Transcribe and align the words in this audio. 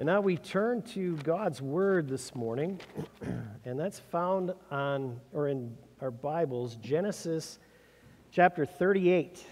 And 0.00 0.06
now 0.06 0.22
we 0.22 0.38
turn 0.38 0.80
to 0.94 1.14
God's 1.16 1.60
Word 1.60 2.08
this 2.08 2.34
morning, 2.34 2.80
and 3.66 3.78
that's 3.78 3.98
found 3.98 4.54
on, 4.70 5.20
or 5.34 5.48
in 5.48 5.76
our 6.00 6.10
Bibles, 6.10 6.76
Genesis 6.76 7.58
chapter 8.32 8.64
38. 8.64 9.44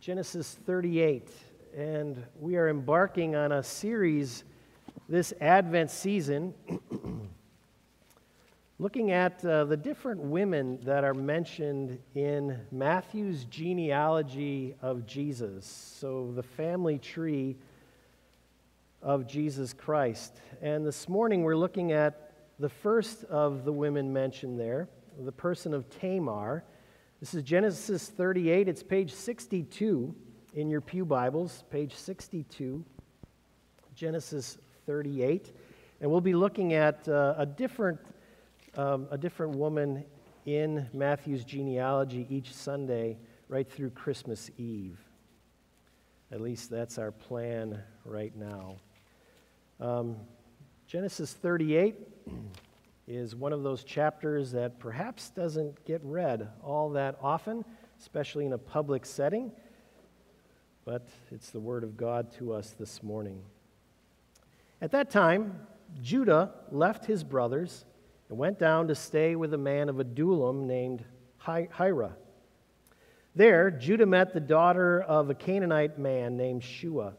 Genesis 0.00 0.58
38. 0.66 1.30
And 1.76 2.20
we 2.40 2.56
are 2.56 2.68
embarking 2.68 3.36
on 3.36 3.52
a 3.52 3.62
series 3.62 4.42
this 5.08 5.32
Advent 5.40 5.92
season, 5.92 6.52
looking 8.80 9.12
at 9.12 9.44
uh, 9.44 9.66
the 9.66 9.76
different 9.76 10.20
women 10.20 10.80
that 10.82 11.04
are 11.04 11.14
mentioned 11.14 12.00
in 12.16 12.58
Matthew's 12.72 13.44
genealogy 13.44 14.74
of 14.82 15.06
Jesus. 15.06 15.64
So 15.64 16.32
the 16.34 16.42
family 16.42 16.98
tree 16.98 17.56
of 19.06 19.24
Jesus 19.24 19.72
Christ. 19.72 20.40
And 20.60 20.84
this 20.84 21.08
morning 21.08 21.44
we're 21.44 21.56
looking 21.56 21.92
at 21.92 22.32
the 22.58 22.68
first 22.68 23.22
of 23.24 23.64
the 23.64 23.72
women 23.72 24.12
mentioned 24.12 24.58
there, 24.58 24.88
the 25.20 25.30
person 25.30 25.72
of 25.72 25.88
Tamar. 25.88 26.64
This 27.20 27.32
is 27.32 27.44
Genesis 27.44 28.08
38. 28.08 28.66
It's 28.66 28.82
page 28.82 29.12
62 29.12 30.12
in 30.54 30.68
your 30.68 30.80
Pew 30.80 31.04
Bibles, 31.04 31.62
page 31.70 31.94
62, 31.94 32.84
Genesis 33.94 34.58
38. 34.86 35.52
And 36.00 36.10
we'll 36.10 36.20
be 36.20 36.34
looking 36.34 36.74
at 36.74 37.08
uh, 37.08 37.36
a, 37.38 37.46
different, 37.46 38.00
um, 38.74 39.06
a 39.12 39.16
different 39.16 39.54
woman 39.54 40.04
in 40.46 40.88
Matthew's 40.92 41.44
genealogy 41.44 42.26
each 42.28 42.52
Sunday 42.52 43.18
right 43.48 43.70
through 43.70 43.90
Christmas 43.90 44.50
Eve. 44.58 44.98
At 46.32 46.40
least 46.40 46.70
that's 46.70 46.98
our 46.98 47.12
plan 47.12 47.80
right 48.04 48.34
now. 48.34 48.78
Um, 49.78 50.16
Genesis 50.86 51.34
38 51.34 51.96
is 53.06 53.36
one 53.36 53.52
of 53.52 53.62
those 53.62 53.84
chapters 53.84 54.52
that 54.52 54.78
perhaps 54.78 55.28
doesn't 55.28 55.84
get 55.84 56.00
read 56.02 56.48
all 56.62 56.90
that 56.90 57.18
often, 57.20 57.62
especially 58.00 58.46
in 58.46 58.54
a 58.54 58.58
public 58.58 59.04
setting, 59.04 59.52
but 60.86 61.06
it's 61.30 61.50
the 61.50 61.60
Word 61.60 61.84
of 61.84 61.94
God 61.94 62.32
to 62.38 62.54
us 62.54 62.70
this 62.78 63.02
morning. 63.02 63.42
At 64.80 64.92
that 64.92 65.10
time, 65.10 65.66
Judah 66.00 66.52
left 66.70 67.04
his 67.04 67.22
brothers 67.22 67.84
and 68.30 68.38
went 68.38 68.58
down 68.58 68.88
to 68.88 68.94
stay 68.94 69.36
with 69.36 69.52
a 69.52 69.58
man 69.58 69.90
of 69.90 70.00
Adullam 70.00 70.66
named 70.66 71.04
Hira. 71.38 72.16
There, 73.34 73.70
Judah 73.70 74.06
met 74.06 74.32
the 74.32 74.40
daughter 74.40 75.02
of 75.02 75.28
a 75.28 75.34
Canaanite 75.34 75.98
man 75.98 76.38
named 76.38 76.64
Shua. 76.64 77.12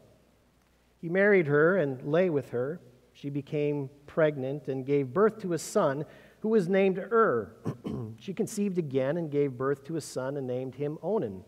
He 1.00 1.08
married 1.08 1.46
her 1.46 1.76
and 1.76 2.02
lay 2.02 2.28
with 2.28 2.50
her. 2.50 2.80
She 3.12 3.30
became 3.30 3.88
pregnant 4.06 4.68
and 4.68 4.84
gave 4.84 5.12
birth 5.12 5.38
to 5.40 5.52
a 5.52 5.58
son 5.58 6.04
who 6.40 6.48
was 6.48 6.68
named 6.68 6.98
Ur. 6.98 7.52
she 8.18 8.34
conceived 8.34 8.78
again 8.78 9.16
and 9.16 9.30
gave 9.30 9.56
birth 9.56 9.84
to 9.84 9.96
a 9.96 10.00
son 10.00 10.36
and 10.36 10.46
named 10.46 10.74
him 10.74 10.98
Onan. 11.02 11.44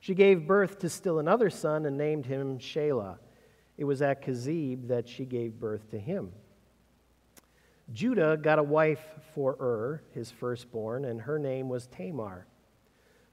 She 0.00 0.14
gave 0.14 0.46
birth 0.46 0.78
to 0.80 0.88
still 0.88 1.18
another 1.18 1.48
son 1.48 1.86
and 1.86 1.96
named 1.96 2.26
him 2.26 2.58
Shelah. 2.58 3.18
It 3.76 3.84
was 3.84 4.02
at 4.02 4.22
Kezib 4.22 4.88
that 4.88 5.08
she 5.08 5.24
gave 5.24 5.60
birth 5.60 5.90
to 5.90 5.98
him. 5.98 6.32
Judah 7.92 8.38
got 8.40 8.58
a 8.58 8.62
wife 8.62 9.04
for 9.34 9.56
Ur, 9.60 10.02
his 10.14 10.30
firstborn, 10.30 11.04
and 11.04 11.20
her 11.20 11.38
name 11.38 11.68
was 11.68 11.86
Tamar. 11.86 12.46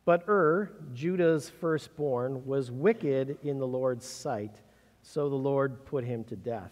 But 0.06 0.24
Ur, 0.28 0.72
Judah's 0.94 1.50
firstborn, 1.50 2.46
was 2.46 2.72
wicked 2.72 3.38
in 3.44 3.58
the 3.58 3.68
Lord's 3.68 4.06
sight 4.06 4.62
so 5.02 5.30
the 5.30 5.36
Lord 5.36 5.86
put 5.86 6.03
him 6.03 6.23
to 6.25 6.36
death. 6.36 6.72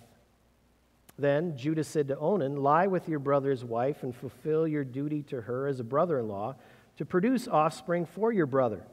Then 1.17 1.57
Judah 1.57 1.83
said 1.83 2.07
to 2.09 2.17
Onan, 2.17 2.57
Lie 2.57 2.87
with 2.87 3.09
your 3.09 3.19
brother's 3.19 3.65
wife 3.65 4.03
and 4.03 4.15
fulfill 4.15 4.67
your 4.67 4.83
duty 4.83 5.23
to 5.23 5.41
her 5.41 5.67
as 5.67 5.79
a 5.79 5.83
brother 5.83 6.19
in 6.19 6.27
law 6.27 6.55
to 6.97 7.05
produce 7.05 7.47
offspring 7.47 8.05
for 8.05 8.31
your 8.31 8.45
brother. 8.45 8.83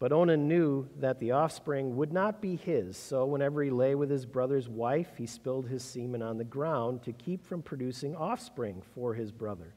But 0.00 0.12
Onan 0.12 0.48
knew 0.48 0.88
that 0.98 1.20
the 1.20 1.32
offspring 1.32 1.96
would 1.96 2.12
not 2.12 2.40
be 2.40 2.56
his, 2.56 2.96
so 2.96 3.26
whenever 3.26 3.62
he 3.62 3.70
lay 3.70 3.94
with 3.94 4.08
his 4.08 4.24
brother's 4.24 4.68
wife, 4.68 5.08
he 5.18 5.26
spilled 5.26 5.68
his 5.68 5.84
semen 5.84 6.22
on 6.22 6.38
the 6.38 6.44
ground 6.44 7.02
to 7.02 7.12
keep 7.12 7.44
from 7.44 7.60
producing 7.60 8.16
offspring 8.16 8.82
for 8.94 9.12
his 9.12 9.30
brother. 9.30 9.74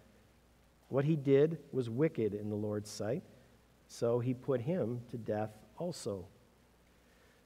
What 0.88 1.04
he 1.04 1.18
did 1.18 1.58
was 1.74 1.90
wicked 1.90 2.34
in 2.34 2.50
the 2.50 2.56
Lord's 2.56 2.90
sight, 2.90 3.24
so 3.88 4.20
he 4.20 4.34
put 4.34 4.62
him 4.62 5.02
to 5.12 5.18
death 5.18 5.52
also. 5.78 6.26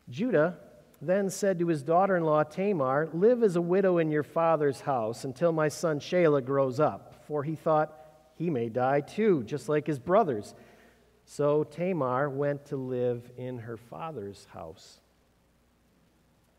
Judah 0.07 0.57
then 1.01 1.29
said 1.29 1.59
to 1.59 1.67
his 1.67 1.83
daughter 1.83 2.17
in 2.17 2.23
law 2.23 2.43
Tamar, 2.43 3.09
Live 3.13 3.43
as 3.43 3.55
a 3.55 3.61
widow 3.61 3.99
in 3.99 4.09
your 4.09 4.23
father's 4.23 4.81
house 4.81 5.23
until 5.23 5.51
my 5.51 5.67
son 5.67 5.99
Shelah 5.99 6.43
grows 6.43 6.79
up, 6.79 7.23
for 7.27 7.43
he 7.43 7.55
thought 7.55 7.93
he 8.35 8.49
may 8.49 8.69
die 8.69 9.01
too, 9.01 9.43
just 9.43 9.69
like 9.69 9.85
his 9.85 9.99
brothers. 9.99 10.55
So 11.25 11.63
Tamar 11.63 12.29
went 12.29 12.65
to 12.67 12.77
live 12.77 13.29
in 13.37 13.59
her 13.59 13.77
father's 13.77 14.45
house. 14.53 14.99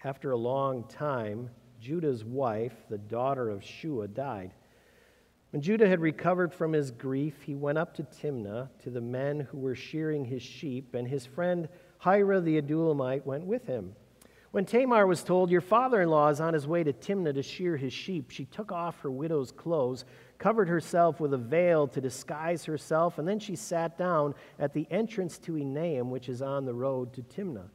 After 0.05 0.31
a 0.31 0.37
long 0.37 0.85
time, 0.85 1.51
Judah's 1.81 2.25
wife, 2.25 2.75
the 2.89 2.99
daughter 2.99 3.51
of 3.51 3.65
Shua, 3.65 4.07
died. 4.07 4.53
When 5.51 5.63
Judah 5.63 5.89
had 5.89 6.01
recovered 6.01 6.53
from 6.53 6.73
his 6.73 6.91
grief, 6.91 7.43
he 7.43 7.55
went 7.55 7.79
up 7.79 7.95
to 7.95 8.03
Timnah 8.03 8.69
to 8.81 8.91
the 8.91 9.01
men 9.01 9.41
who 9.41 9.59
were 9.59 9.75
shearing 9.75 10.25
his 10.25 10.43
sheep, 10.43 10.95
and 10.95 11.09
his 11.09 11.25
friend 11.25 11.69
Hira 12.05 12.41
the 12.41 12.61
Adullamite 12.61 13.25
went 13.25 13.45
with 13.45 13.67
him. 13.67 13.95
When 14.59 14.65
Tamar 14.65 15.07
was 15.07 15.23
told, 15.23 15.53
Your 15.53 15.61
father 15.61 16.03
in 16.03 16.09
law 16.09 16.31
is 16.31 16.41
on 16.41 16.53
his 16.53 16.67
way 16.67 16.83
to 16.83 16.93
Timnah 16.93 17.33
to 17.35 17.45
shear 17.45 17.77
his 17.77 17.93
sheep, 17.93 18.33
she 18.33 18.45
took 18.45 18.73
off 18.73 18.99
her 19.03 19.11
widow's 19.13 19.53
clothes, 19.53 20.05
covered 20.39 20.69
herself 20.69 21.21
with 21.21 21.33
a 21.33 21.39
veil 21.39 21.87
to 21.87 22.01
disguise 22.01 22.65
herself, 22.65 23.21
and 23.21 23.29
then 23.29 23.39
she 23.39 23.55
sat 23.55 23.97
down 23.97 24.35
at 24.59 24.73
the 24.73 24.89
entrance 24.91 25.39
to 25.39 25.53
Enaim, 25.53 26.11
which 26.11 26.29
is 26.29 26.43
on 26.43 26.65
the 26.65 26.75
road 26.75 27.13
to 27.13 27.23
Timnah. 27.23 27.69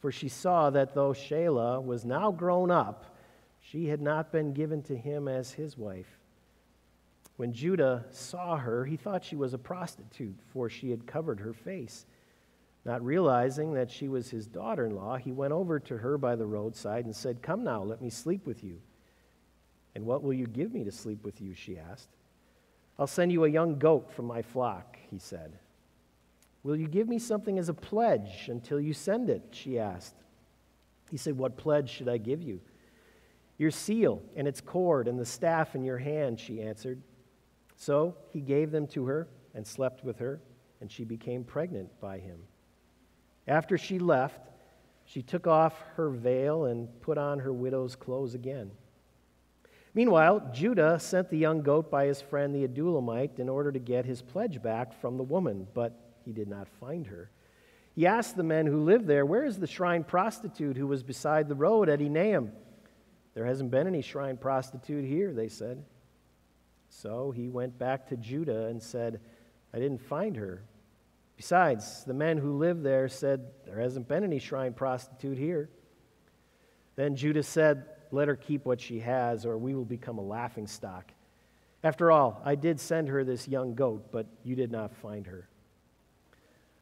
For 0.00 0.10
she 0.10 0.28
saw 0.28 0.68
that 0.70 0.96
though 0.96 1.12
Shelah 1.12 1.80
was 1.80 2.04
now 2.04 2.32
grown 2.32 2.72
up, 2.72 3.16
she 3.60 3.86
had 3.86 4.00
not 4.00 4.32
been 4.32 4.52
given 4.52 4.82
to 4.82 4.96
him 4.96 5.28
as 5.28 5.52
his 5.52 5.78
wife. 5.78 6.18
When 7.36 7.52
Judah 7.52 8.04
saw 8.10 8.56
her, 8.56 8.84
he 8.84 8.96
thought 8.96 9.22
she 9.22 9.36
was 9.36 9.54
a 9.54 9.58
prostitute, 9.58 10.40
for 10.52 10.68
she 10.68 10.90
had 10.90 11.06
covered 11.06 11.38
her 11.38 11.52
face. 11.52 12.04
Not 12.84 13.04
realizing 13.04 13.74
that 13.74 13.90
she 13.90 14.08
was 14.08 14.30
his 14.30 14.46
daughter 14.46 14.86
in 14.86 14.96
law, 14.96 15.16
he 15.16 15.32
went 15.32 15.52
over 15.52 15.78
to 15.80 15.98
her 15.98 16.16
by 16.16 16.34
the 16.34 16.46
roadside 16.46 17.04
and 17.04 17.14
said, 17.14 17.42
Come 17.42 17.62
now, 17.62 17.82
let 17.82 18.00
me 18.00 18.08
sleep 18.08 18.46
with 18.46 18.64
you. 18.64 18.80
And 19.94 20.06
what 20.06 20.22
will 20.22 20.32
you 20.32 20.46
give 20.46 20.72
me 20.72 20.84
to 20.84 20.92
sleep 20.92 21.24
with 21.24 21.40
you? 21.40 21.54
she 21.54 21.78
asked. 21.78 22.08
I'll 22.98 23.06
send 23.06 23.32
you 23.32 23.44
a 23.44 23.48
young 23.48 23.78
goat 23.78 24.10
from 24.12 24.26
my 24.26 24.42
flock, 24.42 24.96
he 25.10 25.18
said. 25.18 25.58
Will 26.62 26.76
you 26.76 26.86
give 26.86 27.08
me 27.08 27.18
something 27.18 27.58
as 27.58 27.68
a 27.68 27.74
pledge 27.74 28.48
until 28.48 28.80
you 28.80 28.92
send 28.92 29.28
it? 29.30 29.42
she 29.50 29.78
asked. 29.78 30.16
He 31.10 31.16
said, 31.16 31.36
What 31.36 31.56
pledge 31.56 31.90
should 31.90 32.08
I 32.08 32.18
give 32.18 32.42
you? 32.42 32.60
Your 33.58 33.70
seal 33.70 34.22
and 34.36 34.48
its 34.48 34.62
cord 34.62 35.06
and 35.06 35.18
the 35.18 35.26
staff 35.26 35.74
in 35.74 35.84
your 35.84 35.98
hand, 35.98 36.40
she 36.40 36.62
answered. 36.62 37.02
So 37.76 38.16
he 38.30 38.40
gave 38.40 38.70
them 38.70 38.86
to 38.88 39.06
her 39.06 39.28
and 39.54 39.66
slept 39.66 40.04
with 40.04 40.18
her, 40.18 40.40
and 40.80 40.90
she 40.90 41.04
became 41.04 41.44
pregnant 41.44 41.88
by 42.00 42.18
him. 42.18 42.38
After 43.50 43.76
she 43.76 43.98
left, 43.98 44.48
she 45.04 45.22
took 45.22 45.48
off 45.48 45.74
her 45.96 46.08
veil 46.08 46.66
and 46.66 46.88
put 47.00 47.18
on 47.18 47.40
her 47.40 47.52
widow's 47.52 47.96
clothes 47.96 48.34
again. 48.34 48.70
Meanwhile, 49.92 50.52
Judah 50.54 51.00
sent 51.00 51.30
the 51.30 51.36
young 51.36 51.60
goat 51.62 51.90
by 51.90 52.06
his 52.06 52.20
friend 52.20 52.54
the 52.54 52.68
Adullamite 52.68 53.40
in 53.40 53.48
order 53.48 53.72
to 53.72 53.80
get 53.80 54.04
his 54.04 54.22
pledge 54.22 54.62
back 54.62 54.94
from 55.00 55.16
the 55.16 55.24
woman, 55.24 55.66
but 55.74 55.98
he 56.24 56.30
did 56.32 56.46
not 56.46 56.68
find 56.68 57.08
her. 57.08 57.28
He 57.96 58.06
asked 58.06 58.36
the 58.36 58.44
men 58.44 58.66
who 58.66 58.84
lived 58.84 59.08
there, 59.08 59.26
Where 59.26 59.44
is 59.44 59.58
the 59.58 59.66
shrine 59.66 60.04
prostitute 60.04 60.76
who 60.76 60.86
was 60.86 61.02
beside 61.02 61.48
the 61.48 61.56
road 61.56 61.88
at 61.88 61.98
Enaim? 61.98 62.52
There 63.34 63.46
hasn't 63.46 63.72
been 63.72 63.88
any 63.88 64.00
shrine 64.00 64.36
prostitute 64.36 65.04
here, 65.04 65.32
they 65.32 65.48
said. 65.48 65.82
So 66.88 67.32
he 67.32 67.48
went 67.48 67.76
back 67.80 68.06
to 68.10 68.16
Judah 68.16 68.66
and 68.66 68.80
said, 68.80 69.18
I 69.74 69.80
didn't 69.80 70.02
find 70.02 70.36
her. 70.36 70.62
Besides, 71.40 72.04
the 72.04 72.12
men 72.12 72.36
who 72.36 72.58
lived 72.58 72.82
there 72.82 73.08
said, 73.08 73.46
There 73.64 73.80
hasn't 73.80 74.06
been 74.06 74.24
any 74.24 74.38
shrine 74.38 74.74
prostitute 74.74 75.38
here. 75.38 75.70
Then 76.96 77.16
Judah 77.16 77.42
said, 77.42 77.86
Let 78.10 78.28
her 78.28 78.36
keep 78.36 78.66
what 78.66 78.78
she 78.78 78.98
has, 79.00 79.46
or 79.46 79.56
we 79.56 79.74
will 79.74 79.86
become 79.86 80.18
a 80.18 80.22
laughing 80.22 80.66
stock. 80.66 81.10
After 81.82 82.12
all, 82.12 82.42
I 82.44 82.56
did 82.56 82.78
send 82.78 83.08
her 83.08 83.24
this 83.24 83.48
young 83.48 83.74
goat, 83.74 84.12
but 84.12 84.26
you 84.44 84.54
did 84.54 84.70
not 84.70 84.94
find 84.94 85.26
her. 85.28 85.48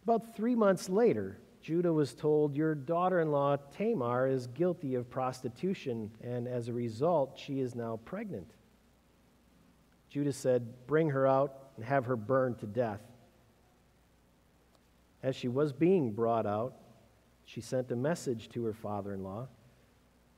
About 0.03 0.35
three 0.35 0.57
months 0.57 0.89
later, 0.89 1.39
Judah 1.63 1.93
was 1.93 2.13
told, 2.13 2.57
Your 2.57 2.75
daughter 2.75 3.21
in 3.21 3.31
law 3.31 3.59
Tamar 3.77 4.27
is 4.27 4.49
guilty 4.49 4.97
of 4.97 5.09
prostitution, 5.09 6.11
and 6.21 6.49
as 6.49 6.67
a 6.67 6.73
result, 6.73 7.39
she 7.39 7.61
is 7.61 7.77
now 7.77 8.01
pregnant. 8.05 8.51
Judah 10.11 10.33
said, 10.33 10.85
Bring 10.89 11.11
her 11.11 11.29
out 11.29 11.71
and 11.77 11.85
have 11.85 12.07
her 12.07 12.17
burned 12.17 12.59
to 12.59 12.67
death. 12.67 13.03
As 15.23 15.35
she 15.35 15.49
was 15.49 15.73
being 15.73 16.13
brought 16.13 16.47
out, 16.47 16.75
she 17.45 17.61
sent 17.61 17.91
a 17.91 17.97
message 17.97 18.49
to 18.51 18.65
her 18.65 18.75
father 18.75 19.13
in 19.13 19.23
law 19.23 19.49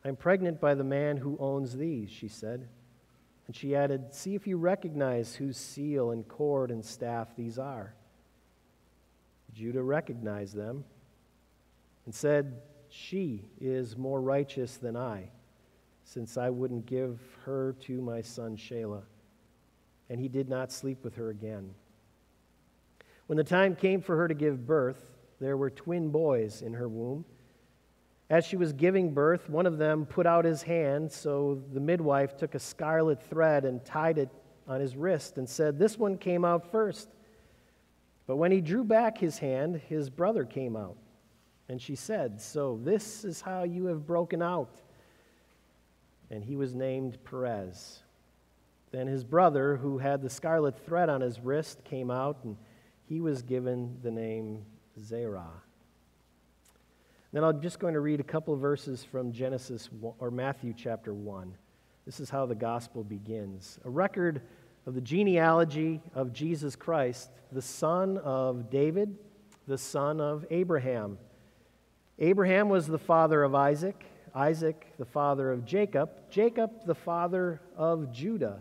I'm 0.04 0.16
pregnant 0.16 0.60
by 0.60 0.74
the 0.74 0.84
man 0.84 1.18
who 1.18 1.36
owns 1.38 1.76
these, 1.76 2.10
she 2.10 2.28
said. 2.28 2.68
And 3.46 3.54
she 3.54 3.74
added, 3.74 4.14
See 4.14 4.34
if 4.34 4.46
you 4.46 4.56
recognize 4.56 5.34
whose 5.34 5.56
seal 5.56 6.10
and 6.10 6.26
cord 6.26 6.70
and 6.70 6.84
staff 6.84 7.28
these 7.36 7.58
are. 7.58 7.94
Judah 9.52 9.82
recognized 9.82 10.54
them 10.54 10.84
and 12.06 12.14
said, 12.14 12.62
She 12.88 13.44
is 13.60 13.96
more 13.96 14.20
righteous 14.20 14.76
than 14.76 14.96
I, 14.96 15.30
since 16.04 16.38
I 16.38 16.48
wouldn't 16.48 16.86
give 16.86 17.20
her 17.44 17.74
to 17.80 18.00
my 18.00 18.22
son 18.22 18.56
Shelah. 18.56 19.02
And 20.08 20.18
he 20.20 20.28
did 20.28 20.48
not 20.48 20.72
sleep 20.72 21.04
with 21.04 21.16
her 21.16 21.30
again. 21.30 21.74
When 23.30 23.36
the 23.36 23.44
time 23.44 23.76
came 23.76 24.00
for 24.00 24.16
her 24.16 24.26
to 24.26 24.34
give 24.34 24.66
birth, 24.66 25.12
there 25.38 25.56
were 25.56 25.70
twin 25.70 26.10
boys 26.10 26.62
in 26.62 26.72
her 26.72 26.88
womb. 26.88 27.24
As 28.28 28.44
she 28.44 28.56
was 28.56 28.72
giving 28.72 29.14
birth, 29.14 29.48
one 29.48 29.66
of 29.66 29.78
them 29.78 30.04
put 30.04 30.26
out 30.26 30.44
his 30.44 30.64
hand, 30.64 31.12
so 31.12 31.62
the 31.72 31.78
midwife 31.78 32.36
took 32.36 32.56
a 32.56 32.58
scarlet 32.58 33.22
thread 33.22 33.64
and 33.64 33.84
tied 33.84 34.18
it 34.18 34.30
on 34.66 34.80
his 34.80 34.96
wrist 34.96 35.38
and 35.38 35.48
said, 35.48 35.78
This 35.78 35.96
one 35.96 36.18
came 36.18 36.44
out 36.44 36.72
first. 36.72 37.08
But 38.26 38.34
when 38.34 38.50
he 38.50 38.60
drew 38.60 38.82
back 38.82 39.16
his 39.16 39.38
hand, 39.38 39.80
his 39.88 40.10
brother 40.10 40.44
came 40.44 40.74
out. 40.74 40.96
And 41.68 41.80
she 41.80 41.94
said, 41.94 42.40
So 42.40 42.80
this 42.82 43.24
is 43.24 43.40
how 43.40 43.62
you 43.62 43.84
have 43.84 44.08
broken 44.08 44.42
out. 44.42 44.74
And 46.32 46.42
he 46.42 46.56
was 46.56 46.74
named 46.74 47.22
Perez. 47.22 48.00
Then 48.90 49.06
his 49.06 49.22
brother, 49.22 49.76
who 49.76 49.98
had 49.98 50.20
the 50.20 50.28
scarlet 50.28 50.84
thread 50.84 51.08
on 51.08 51.20
his 51.20 51.38
wrist, 51.38 51.84
came 51.84 52.10
out 52.10 52.38
and 52.42 52.56
he 53.10 53.20
was 53.20 53.42
given 53.42 53.98
the 54.04 54.10
name 54.10 54.64
Zerah. 54.96 55.50
Then 57.32 57.42
I'm 57.42 57.60
just 57.60 57.80
going 57.80 57.94
to 57.94 58.00
read 58.00 58.20
a 58.20 58.24
couple 58.24 58.54
of 58.54 58.60
verses 58.60 59.02
from 59.02 59.32
Genesis 59.32 59.88
or 60.20 60.30
Matthew 60.30 60.72
chapter 60.76 61.12
1. 61.12 61.52
This 62.06 62.20
is 62.20 62.30
how 62.30 62.46
the 62.46 62.54
gospel 62.54 63.02
begins. 63.02 63.80
A 63.84 63.90
record 63.90 64.42
of 64.86 64.94
the 64.94 65.00
genealogy 65.00 66.00
of 66.14 66.32
Jesus 66.32 66.76
Christ, 66.76 67.30
the 67.50 67.60
son 67.60 68.16
of 68.18 68.70
David, 68.70 69.18
the 69.66 69.76
son 69.76 70.20
of 70.20 70.46
Abraham. 70.48 71.18
Abraham 72.20 72.68
was 72.68 72.86
the 72.86 72.96
father 72.96 73.42
of 73.42 73.56
Isaac, 73.56 74.04
Isaac 74.36 74.86
the 74.98 75.04
father 75.04 75.50
of 75.50 75.64
Jacob, 75.64 76.10
Jacob 76.30 76.86
the 76.86 76.94
father 76.94 77.60
of 77.76 78.12
Judah 78.12 78.60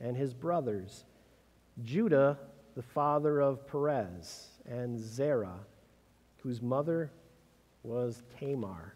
and 0.00 0.16
his 0.16 0.34
brothers, 0.34 1.04
Judah 1.80 2.40
the 2.74 2.82
father 2.82 3.40
of 3.40 3.66
Perez, 3.66 4.48
and 4.66 4.98
Zerah, 4.98 5.60
whose 6.38 6.60
mother 6.60 7.10
was 7.82 8.22
Tamar. 8.38 8.94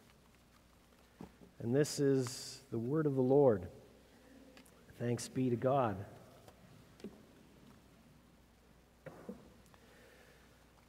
And 1.61 1.75
this 1.75 2.01
is 2.01 2.61
the 2.71 2.79
word 2.79 3.07
of 3.07 3.15
the 3.15 3.23
Lord. 3.23 3.67
Thanks 4.99 5.29
be 5.29 5.51
to 5.51 5.57
God. 5.57 5.97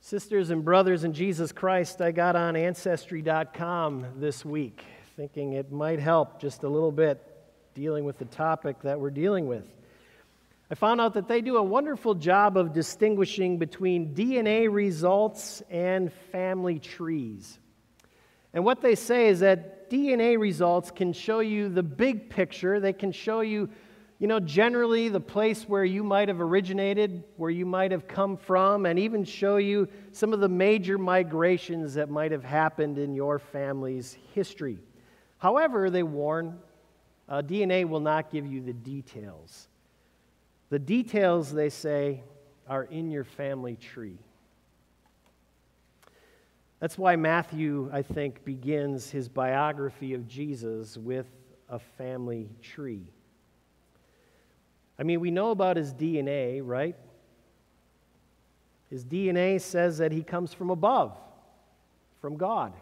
Sisters 0.02 0.50
and 0.50 0.66
brothers 0.66 1.04
in 1.04 1.14
Jesus 1.14 1.52
Christ, 1.52 2.02
I 2.02 2.12
got 2.12 2.36
on 2.36 2.56
Ancestry.com 2.56 4.06
this 4.18 4.44
week 4.44 4.84
thinking 5.16 5.54
it 5.54 5.72
might 5.72 6.00
help 6.00 6.40
just 6.40 6.64
a 6.64 6.70
little 6.70 6.92
bit 6.92 7.22
dealing 7.76 8.06
with 8.06 8.18
the 8.18 8.26
topic 8.26 8.82
that 8.84 9.00
we're 9.00 9.10
dealing 9.10 9.48
with. 9.48 9.66
I 10.72 10.76
found 10.76 11.02
out 11.02 11.16
that 11.16 11.28
they 11.28 11.42
do 11.42 11.58
a 11.58 11.64
wonderful 11.64 12.14
job 12.14 12.56
of 12.56 12.74
distinguishing 12.74 13.58
between 13.58 14.14
DNA 14.14 14.72
results 14.72 15.64
and 15.72 16.14
family 16.32 16.78
trees. 16.78 17.58
And 18.54 18.64
what 18.64 18.82
they 18.82 18.94
say 18.94 19.30
is 19.30 19.40
that 19.40 19.90
DNA 19.90 20.38
results 20.38 20.92
can 20.92 21.12
show 21.12 21.40
you 21.40 21.70
the 21.70 21.82
big 21.82 22.30
picture. 22.30 22.80
They 22.80 22.94
can 22.94 23.12
show 23.12 23.42
you, 23.42 23.68
you 24.20 24.28
know, 24.28 24.40
generally 24.40 25.10
the 25.10 25.20
place 25.20 25.64
where 25.68 25.84
you 25.84 26.04
might 26.04 26.28
have 26.28 26.40
originated, 26.40 27.24
where 27.38 27.50
you 27.50 27.66
might 27.66 27.90
have 27.90 28.08
come 28.08 28.38
from, 28.38 28.86
and 28.86 29.00
even 29.00 29.24
show 29.24 29.58
you 29.58 29.88
some 30.12 30.34
of 30.34 30.40
the 30.40 30.50
major 30.50 31.00
migrations 31.00 31.96
that 31.96 32.12
might 32.12 32.32
have 32.32 32.44
happened 32.44 33.00
in 33.00 33.16
your 33.16 33.40
family's 33.40 34.16
history. 34.36 34.78
However, 35.40 35.90
they 35.90 36.04
warn 36.04 36.60
uh, 37.28 37.42
DNA 37.42 37.90
will 37.90 38.00
not 38.00 38.30
give 38.32 38.46
you 38.46 38.62
the 38.62 38.74
details. 38.74 39.68
The 40.70 40.80
details, 40.80 41.52
they 41.52 41.70
say, 41.70 42.22
are 42.68 42.84
in 42.84 43.10
your 43.10 43.24
family 43.24 43.76
tree. 43.76 44.20
That's 46.80 46.98
why 46.98 47.16
Matthew, 47.16 47.90
I 47.92 48.04
think, 48.04 48.46
begins 48.46 49.10
his 49.10 49.28
biography 49.28 50.14
of 50.14 50.28
Jesus 50.28 50.96
with 50.96 51.26
a 51.68 51.80
family 51.80 52.50
tree. 52.62 53.12
I 54.98 55.04
mean, 55.04 55.20
we 55.20 55.32
know 55.32 55.52
about 55.52 55.78
his 55.78 55.94
DNA, 55.94 56.62
right? 56.64 56.96
His 58.90 59.04
DNA 59.04 59.60
says 59.60 59.98
that 59.98 60.12
he 60.12 60.24
comes 60.24 60.54
from 60.54 60.70
above, 60.70 61.18
from 62.22 62.38
God. 62.38 62.74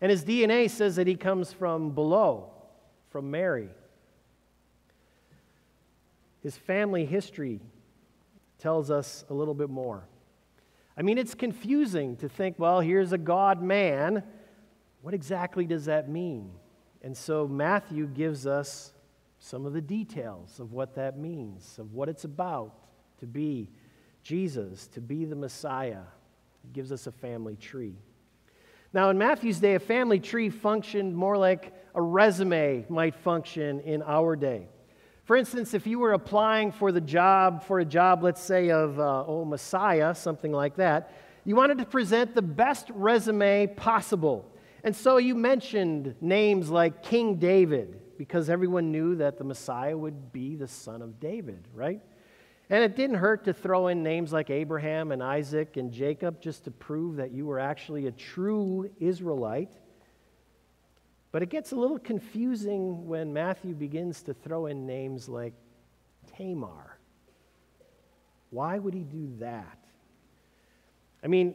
And 0.00 0.10
his 0.10 0.24
DNA 0.24 0.70
says 0.70 0.96
that 0.96 1.06
he 1.06 1.16
comes 1.16 1.52
from 1.52 1.90
below, 1.90 2.50
from 3.10 3.30
Mary. 3.30 3.68
His 6.42 6.56
family 6.56 7.04
history 7.04 7.60
tells 8.58 8.90
us 8.90 9.24
a 9.28 9.34
little 9.34 9.54
bit 9.54 9.70
more. 9.70 10.04
I 10.96 11.02
mean, 11.02 11.18
it's 11.18 11.34
confusing 11.34 12.16
to 12.16 12.28
think, 12.28 12.58
well, 12.58 12.80
here's 12.80 13.12
a 13.12 13.18
God 13.18 13.62
man. 13.62 14.22
What 15.02 15.14
exactly 15.14 15.64
does 15.66 15.86
that 15.86 16.08
mean? 16.08 16.50
And 17.02 17.16
so 17.16 17.48
Matthew 17.48 18.06
gives 18.06 18.46
us 18.46 18.92
some 19.38 19.64
of 19.64 19.72
the 19.72 19.80
details 19.80 20.60
of 20.60 20.72
what 20.72 20.94
that 20.96 21.18
means, 21.18 21.78
of 21.78 21.94
what 21.94 22.08
it's 22.08 22.24
about 22.24 22.74
to 23.20 23.26
be 23.26 23.70
Jesus, 24.22 24.86
to 24.88 25.00
be 25.00 25.24
the 25.24 25.36
Messiah. 25.36 26.02
He 26.62 26.68
gives 26.68 26.92
us 26.92 27.06
a 27.06 27.12
family 27.12 27.56
tree. 27.56 27.96
Now, 28.92 29.08
in 29.08 29.16
Matthew's 29.16 29.60
day, 29.60 29.76
a 29.76 29.80
family 29.80 30.20
tree 30.20 30.50
functioned 30.50 31.14
more 31.16 31.38
like 31.38 31.72
a 31.94 32.02
resume 32.02 32.84
might 32.88 33.14
function 33.14 33.80
in 33.80 34.02
our 34.02 34.36
day. 34.36 34.68
For 35.30 35.36
instance, 35.36 35.74
if 35.74 35.86
you 35.86 36.00
were 36.00 36.14
applying 36.14 36.72
for 36.72 36.90
the 36.90 37.00
job, 37.00 37.62
for 37.62 37.78
a 37.78 37.84
job, 37.84 38.24
let's 38.24 38.42
say, 38.42 38.72
of, 38.72 38.98
uh, 38.98 39.22
oh, 39.28 39.44
Messiah, 39.44 40.12
something 40.12 40.50
like 40.50 40.74
that, 40.74 41.12
you 41.44 41.54
wanted 41.54 41.78
to 41.78 41.84
present 41.84 42.34
the 42.34 42.42
best 42.42 42.90
resume 42.92 43.68
possible. 43.68 44.52
And 44.82 44.96
so 44.96 45.18
you 45.18 45.36
mentioned 45.36 46.16
names 46.20 46.68
like 46.68 47.04
King 47.04 47.36
David, 47.36 48.00
because 48.18 48.50
everyone 48.50 48.90
knew 48.90 49.14
that 49.18 49.38
the 49.38 49.44
Messiah 49.44 49.96
would 49.96 50.32
be 50.32 50.56
the 50.56 50.66
son 50.66 51.00
of 51.00 51.20
David, 51.20 51.68
right? 51.72 52.00
And 52.68 52.82
it 52.82 52.96
didn't 52.96 53.18
hurt 53.18 53.44
to 53.44 53.52
throw 53.52 53.86
in 53.86 54.02
names 54.02 54.32
like 54.32 54.50
Abraham 54.50 55.12
and 55.12 55.22
Isaac 55.22 55.76
and 55.76 55.92
Jacob 55.92 56.42
just 56.42 56.64
to 56.64 56.72
prove 56.72 57.18
that 57.18 57.30
you 57.30 57.46
were 57.46 57.60
actually 57.60 58.08
a 58.08 58.10
true 58.10 58.90
Israelite. 58.98 59.70
But 61.32 61.42
it 61.42 61.48
gets 61.48 61.72
a 61.72 61.76
little 61.76 61.98
confusing 61.98 63.06
when 63.06 63.32
Matthew 63.32 63.74
begins 63.74 64.22
to 64.22 64.34
throw 64.34 64.66
in 64.66 64.86
names 64.86 65.28
like 65.28 65.52
Tamar. 66.36 66.98
Why 68.50 68.78
would 68.78 68.94
he 68.94 69.04
do 69.04 69.30
that? 69.38 69.78
I 71.22 71.28
mean, 71.28 71.54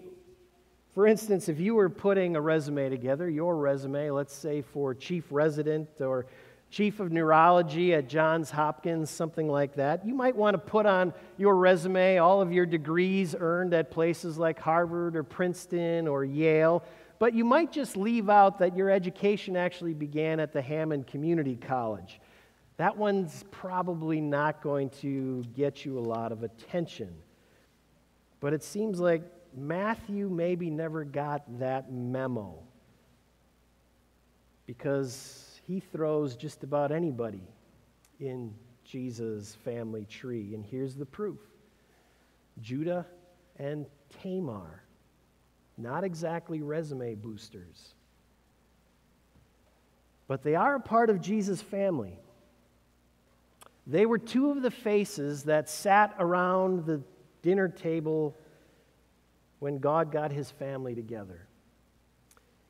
for 0.93 1.05
instance, 1.05 1.49
if 1.49 1.59
you 1.59 1.75
were 1.75 1.89
putting 1.89 2.37
a 2.37 2.41
resume 2.41 2.89
together, 2.89 3.29
your 3.29 3.57
resume, 3.57 4.11
let's 4.11 4.33
say 4.33 4.61
for 4.61 4.93
chief 4.93 5.25
resident 5.29 5.89
or 5.99 6.25
chief 6.71 7.01
of 7.01 7.11
neurology 7.11 7.93
at 7.93 8.07
Johns 8.07 8.49
Hopkins, 8.49 9.09
something 9.09 9.49
like 9.49 9.75
that, 9.75 10.05
you 10.05 10.13
might 10.13 10.37
want 10.37 10.53
to 10.53 10.57
put 10.57 10.85
on 10.85 11.13
your 11.37 11.57
resume 11.57 12.17
all 12.17 12.41
of 12.41 12.53
your 12.53 12.65
degrees 12.65 13.35
earned 13.37 13.73
at 13.73 13.91
places 13.91 14.37
like 14.37 14.57
Harvard 14.57 15.17
or 15.17 15.23
Princeton 15.23 16.07
or 16.07 16.23
Yale 16.23 16.81
but 17.19 17.33
you 17.33 17.45
might 17.45 17.71
just 17.71 17.95
leave 17.95 18.29
out 18.29 18.59
that 18.59 18.75
your 18.75 18.89
education 18.89 19.55
actually 19.55 19.93
began 19.93 20.39
at 20.39 20.51
the 20.51 20.61
Hammond 20.61 21.07
Community 21.07 21.55
College. 21.55 22.19
That 22.77 22.97
one's 22.97 23.45
probably 23.51 24.19
not 24.19 24.61
going 24.61 24.89
to 25.01 25.43
get 25.55 25.85
you 25.85 25.97
a 25.97 26.01
lot 26.01 26.31
of 26.31 26.43
attention. 26.43 27.13
But 28.41 28.53
it 28.53 28.63
seems 28.63 28.99
like 28.99 29.23
Matthew 29.55 30.29
maybe 30.29 30.69
never 30.69 31.05
got 31.05 31.59
that 31.59 31.91
memo 31.91 32.59
because 34.65 35.61
he 35.65 35.79
throws 35.79 36.35
just 36.35 36.63
about 36.63 36.91
anybody 36.91 37.47
in 38.19 38.53
Jesus' 38.83 39.55
family 39.63 40.05
tree. 40.05 40.53
And 40.53 40.65
here's 40.65 40.95
the 40.95 41.05
proof 41.05 41.39
Judah 42.61 43.05
and 43.57 43.85
Tamar 44.21 44.84
not 45.77 46.03
exactly 46.03 46.61
resume 46.61 47.15
boosters. 47.15 47.93
But 50.27 50.43
they 50.43 50.55
are 50.55 50.75
a 50.75 50.79
part 50.79 51.09
of 51.09 51.21
Jesus' 51.21 51.61
family. 51.61 52.17
They 53.87 54.05
were 54.05 54.17
two 54.17 54.49
of 54.49 54.61
the 54.61 54.71
faces 54.71 55.43
that 55.43 55.69
sat 55.69 56.15
around 56.17 56.85
the 56.85 57.01
dinner 57.43 57.67
table 57.67 58.35
when 59.59 59.77
God 59.77 60.11
got 60.11 60.31
his 60.31 60.49
family 60.49 60.95
together. 60.95 61.47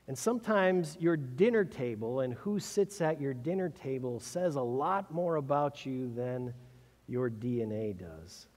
And 0.07 0.17
sometimes 0.17 0.97
your 0.99 1.17
dinner 1.17 1.63
table 1.63 2.19
and 2.19 2.33
who 2.33 2.59
sits 2.59 3.01
at 3.01 3.19
your 3.19 3.33
dinner 3.33 3.69
table 3.69 4.19
says 4.19 4.55
a 4.55 4.61
lot 4.61 5.11
more 5.11 5.37
about 5.37 5.85
you 5.85 6.11
than 6.13 6.53
your 7.07 7.29
DNA 7.29 7.97
does. 7.97 8.47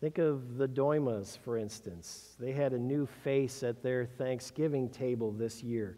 Think 0.00 0.18
of 0.18 0.58
the 0.58 0.68
Doimas, 0.68 1.38
for 1.38 1.56
instance. 1.56 2.34
They 2.38 2.52
had 2.52 2.72
a 2.72 2.78
new 2.78 3.06
face 3.06 3.62
at 3.62 3.82
their 3.82 4.04
Thanksgiving 4.04 4.90
table 4.90 5.32
this 5.32 5.62
year. 5.62 5.96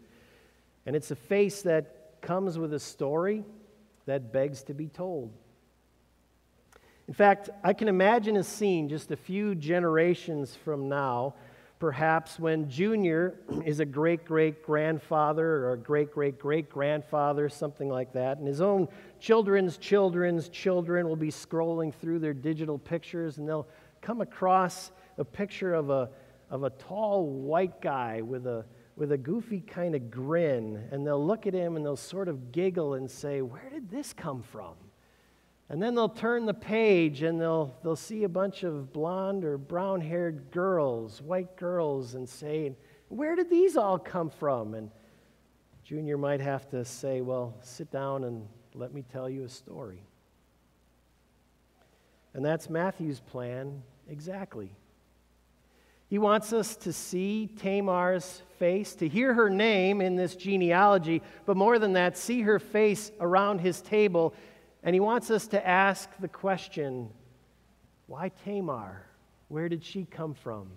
And 0.85 0.95
it's 0.95 1.11
a 1.11 1.15
face 1.15 1.61
that 1.63 2.21
comes 2.21 2.57
with 2.57 2.73
a 2.73 2.79
story 2.79 3.43
that 4.05 4.31
begs 4.31 4.63
to 4.63 4.73
be 4.73 4.87
told. 4.87 5.33
In 7.09 7.13
fact, 7.13 7.49
I 7.63 7.73
can 7.73 7.87
imagine 7.87 8.37
a 8.37 8.43
scene 8.43 8.87
just 8.87 9.11
a 9.11 9.15
few 9.17 9.53
generations 9.53 10.55
from 10.55 10.87
now, 10.87 11.33
perhaps 11.79 12.39
when 12.39 12.69
Junior 12.69 13.39
is 13.65 13.79
a 13.79 13.85
great 13.85 14.25
great 14.25 14.63
grandfather 14.63 15.65
or 15.65 15.73
a 15.73 15.77
great 15.77 16.11
great 16.11 16.39
great 16.39 16.69
grandfather, 16.69 17.49
something 17.49 17.89
like 17.89 18.13
that, 18.13 18.37
and 18.37 18.47
his 18.47 18.61
own 18.61 18.87
children's 19.19 19.77
children's 19.77 20.49
children 20.49 21.09
will 21.09 21.15
be 21.15 21.31
scrolling 21.31 21.93
through 21.93 22.19
their 22.19 22.33
digital 22.33 22.77
pictures 22.77 23.37
and 23.37 23.47
they'll 23.47 23.67
come 24.01 24.21
across 24.21 24.91
a 25.17 25.25
picture 25.25 25.73
of 25.73 25.89
a, 25.89 26.09
of 26.49 26.63
a 26.63 26.69
tall 26.69 27.25
white 27.27 27.81
guy 27.81 28.21
with 28.21 28.47
a, 28.47 28.65
with 28.95 29.11
a 29.11 29.17
goofy 29.17 29.61
kind 29.61 29.95
of 29.95 30.11
grin, 30.11 30.87
and 30.91 31.05
they'll 31.05 31.25
look 31.25 31.47
at 31.47 31.53
him 31.53 31.75
and 31.75 31.85
they'll 31.85 31.95
sort 31.95 32.27
of 32.27 32.51
giggle 32.51 32.95
and 32.95 33.09
say, 33.09 33.41
Where 33.41 33.69
did 33.69 33.89
this 33.89 34.13
come 34.13 34.43
from? 34.43 34.75
And 35.69 35.81
then 35.81 35.93
they'll 35.93 36.09
turn 36.09 36.45
the 36.45 36.53
page 36.53 37.21
and 37.21 37.39
they'll, 37.39 37.75
they'll 37.83 37.95
see 37.95 38.23
a 38.23 38.29
bunch 38.29 38.63
of 38.63 38.91
blonde 38.91 39.45
or 39.45 39.57
brown 39.57 40.01
haired 40.01 40.49
girls, 40.51 41.21
white 41.21 41.55
girls, 41.55 42.15
and 42.15 42.27
say, 42.27 42.75
Where 43.07 43.35
did 43.35 43.49
these 43.49 43.77
all 43.77 43.99
come 43.99 44.29
from? 44.29 44.73
And 44.73 44.89
Junior 45.83 46.17
might 46.17 46.41
have 46.41 46.69
to 46.71 46.83
say, 46.83 47.21
Well, 47.21 47.55
sit 47.61 47.91
down 47.91 48.23
and 48.23 48.47
let 48.73 48.93
me 48.93 49.03
tell 49.11 49.29
you 49.29 49.45
a 49.45 49.49
story. 49.49 50.03
And 52.33 52.45
that's 52.45 52.69
Matthew's 52.69 53.19
plan 53.19 53.81
exactly. 54.09 54.71
He 56.09 56.17
wants 56.17 56.53
us 56.53 56.75
to 56.77 56.93
see 56.93 57.47
Tamar's 57.59 58.41
face, 58.57 58.95
to 58.95 59.07
hear 59.07 59.33
her 59.33 59.49
name 59.49 60.01
in 60.01 60.15
this 60.15 60.35
genealogy, 60.35 61.21
but 61.45 61.55
more 61.55 61.77
than 61.77 61.93
that, 61.93 62.17
see 62.17 62.41
her 62.41 62.57
face 62.57 63.11
around 63.19 63.59
his 63.59 63.81
table. 63.81 64.33
And 64.83 64.95
he 64.95 64.99
wants 64.99 65.29
us 65.29 65.47
to 65.47 65.67
ask 65.67 66.09
the 66.19 66.27
question 66.27 67.09
why 68.07 68.31
Tamar? 68.43 69.05
Where 69.49 69.69
did 69.69 69.83
she 69.83 70.05
come 70.05 70.33
from? 70.33 70.71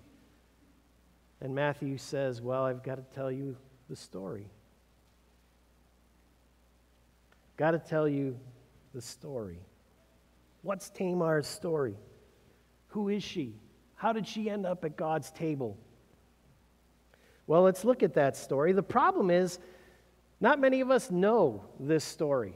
And 1.41 1.55
Matthew 1.55 1.97
says, 1.97 2.43
Well, 2.43 2.65
I've 2.65 2.83
got 2.83 2.97
to 2.97 3.15
tell 3.15 3.33
you 3.33 3.57
the 3.89 3.97
story. 3.97 4.47
Got 7.57 7.71
to 7.73 7.79
tell 7.79 8.07
you 8.07 8.39
the 8.95 9.01
story. 9.01 9.59
What's 10.63 10.91
Tamar's 10.91 11.47
story? 11.47 11.97
Who 12.89 13.09
is 13.09 13.23
she? 13.23 13.57
How 13.95 14.13
did 14.13 14.27
she 14.27 14.49
end 14.49 14.65
up 14.67 14.85
at 14.85 14.97
God's 14.97 15.31
table? 15.31 15.77
Well, 17.47 17.63
let's 17.63 17.85
look 17.85 18.03
at 18.03 18.15
that 18.15 18.37
story. 18.37 18.73
The 18.73 18.83
problem 18.83 19.31
is, 19.31 19.59
not 20.41 20.61
many 20.61 20.81
of 20.81 20.91
us 20.91 21.11
know 21.11 21.65
this 21.79 22.05
story. 22.05 22.55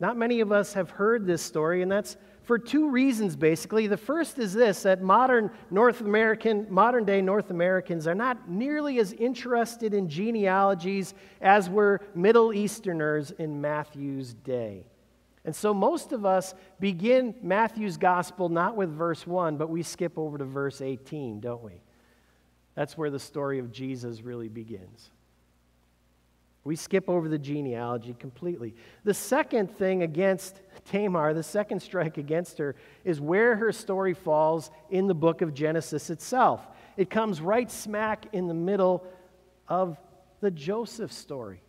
Not 0.00 0.16
many 0.16 0.40
of 0.40 0.52
us 0.52 0.72
have 0.74 0.90
heard 0.90 1.26
this 1.26 1.42
story, 1.42 1.82
and 1.82 1.90
that's 1.90 2.16
for 2.42 2.58
two 2.58 2.90
reasons 2.90 3.36
basically. 3.36 3.86
The 3.86 3.96
first 3.96 4.38
is 4.38 4.52
this 4.52 4.82
that 4.82 5.02
modern 5.02 5.50
North 5.70 6.00
American, 6.00 6.66
modern 6.68 7.04
day 7.04 7.22
North 7.22 7.50
Americans 7.50 8.06
are 8.06 8.14
not 8.14 8.48
nearly 8.48 8.98
as 8.98 9.12
interested 9.12 9.94
in 9.94 10.08
genealogies 10.08 11.14
as 11.40 11.70
were 11.70 12.00
Middle 12.14 12.52
Easterners 12.52 13.30
in 13.32 13.60
Matthew's 13.60 14.34
day. 14.34 14.86
And 15.44 15.54
so 15.54 15.74
most 15.74 16.12
of 16.12 16.24
us 16.24 16.54
begin 16.80 17.34
Matthew's 17.42 17.96
gospel 17.96 18.48
not 18.48 18.76
with 18.76 18.90
verse 18.90 19.26
1, 19.26 19.56
but 19.56 19.68
we 19.68 19.82
skip 19.82 20.18
over 20.18 20.38
to 20.38 20.44
verse 20.44 20.80
18, 20.80 21.40
don't 21.40 21.62
we? 21.62 21.82
That's 22.74 22.96
where 22.96 23.10
the 23.10 23.18
story 23.18 23.58
of 23.58 23.70
Jesus 23.70 24.22
really 24.22 24.48
begins. 24.48 25.10
We 26.64 26.76
skip 26.76 27.10
over 27.10 27.28
the 27.28 27.38
genealogy 27.38 28.16
completely. 28.18 28.74
The 29.04 29.12
second 29.12 29.70
thing 29.76 30.02
against 30.02 30.60
Tamar, 30.86 31.34
the 31.34 31.42
second 31.42 31.80
strike 31.80 32.16
against 32.16 32.56
her, 32.56 32.74
is 33.04 33.20
where 33.20 33.54
her 33.56 33.70
story 33.70 34.14
falls 34.14 34.70
in 34.88 35.06
the 35.06 35.14
book 35.14 35.42
of 35.42 35.52
Genesis 35.52 36.08
itself. 36.08 36.66
It 36.96 37.10
comes 37.10 37.42
right 37.42 37.70
smack 37.70 38.26
in 38.32 38.48
the 38.48 38.54
middle 38.54 39.04
of 39.68 39.98
the 40.40 40.50
Joseph 40.50 41.12
story. 41.12 41.63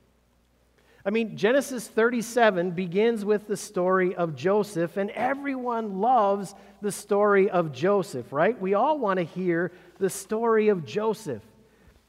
I 1.08 1.12
mean, 1.12 1.38
Genesis 1.38 1.88
37 1.88 2.72
begins 2.72 3.24
with 3.24 3.48
the 3.48 3.56
story 3.56 4.16
of 4.16 4.36
Joseph, 4.36 4.98
and 4.98 5.12
everyone 5.12 6.00
loves 6.02 6.56
the 6.82 6.92
story 6.92 7.48
of 7.48 7.72
Joseph, 7.72 8.34
right? 8.34 8.60
We 8.60 8.74
all 8.74 8.98
want 8.98 9.18
to 9.18 9.24
hear 9.24 9.72
the 10.00 10.10
story 10.10 10.70
of 10.70 10.84
Joseph. 10.84 11.44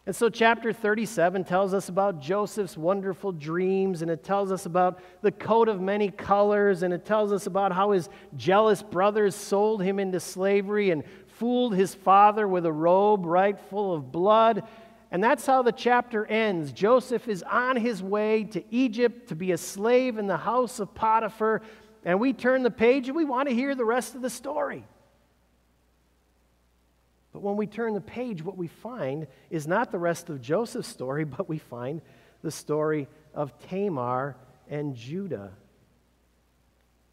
And 0.06 0.16
so, 0.16 0.30
chapter 0.30 0.72
37 0.72 1.44
tells 1.44 1.74
us 1.74 1.90
about 1.90 2.22
Joseph's 2.22 2.78
wonderful 2.78 3.32
dreams, 3.32 4.00
and 4.00 4.10
it 4.10 4.24
tells 4.24 4.50
us 4.50 4.64
about 4.64 5.00
the 5.20 5.32
coat 5.32 5.68
of 5.68 5.78
many 5.78 6.10
colors, 6.10 6.82
and 6.82 6.94
it 6.94 7.04
tells 7.04 7.32
us 7.32 7.46
about 7.46 7.72
how 7.72 7.90
his 7.90 8.08
jealous 8.34 8.82
brothers 8.82 9.34
sold 9.34 9.82
him 9.82 9.98
into 9.98 10.20
slavery 10.20 10.90
and 10.90 11.04
fooled 11.26 11.74
his 11.74 11.94
father 11.94 12.48
with 12.48 12.64
a 12.64 12.72
robe, 12.72 13.26
right, 13.26 13.60
full 13.68 13.92
of 13.92 14.10
blood. 14.10 14.62
And 15.10 15.22
that's 15.22 15.46
how 15.46 15.62
the 15.62 15.72
chapter 15.72 16.26
ends. 16.26 16.72
Joseph 16.72 17.28
is 17.28 17.42
on 17.44 17.76
his 17.76 18.02
way 18.02 18.44
to 18.44 18.64
Egypt 18.70 19.28
to 19.28 19.36
be 19.36 19.52
a 19.52 19.58
slave 19.58 20.18
in 20.18 20.26
the 20.26 20.36
house 20.36 20.80
of 20.80 20.94
Potiphar. 20.94 21.62
And 22.04 22.20
we 22.20 22.32
turn 22.32 22.62
the 22.62 22.70
page 22.70 23.08
and 23.08 23.16
we 23.16 23.24
want 23.24 23.48
to 23.48 23.54
hear 23.54 23.74
the 23.74 23.84
rest 23.84 24.14
of 24.14 24.22
the 24.22 24.30
story. 24.30 24.84
But 27.32 27.42
when 27.42 27.56
we 27.56 27.66
turn 27.66 27.94
the 27.94 28.00
page, 28.00 28.42
what 28.42 28.56
we 28.56 28.66
find 28.66 29.26
is 29.50 29.66
not 29.66 29.90
the 29.90 29.98
rest 29.98 30.30
of 30.30 30.40
Joseph's 30.40 30.88
story, 30.88 31.24
but 31.24 31.48
we 31.48 31.58
find 31.58 32.00
the 32.42 32.50
story 32.50 33.08
of 33.34 33.56
Tamar 33.68 34.36
and 34.68 34.94
Judah. 34.96 35.52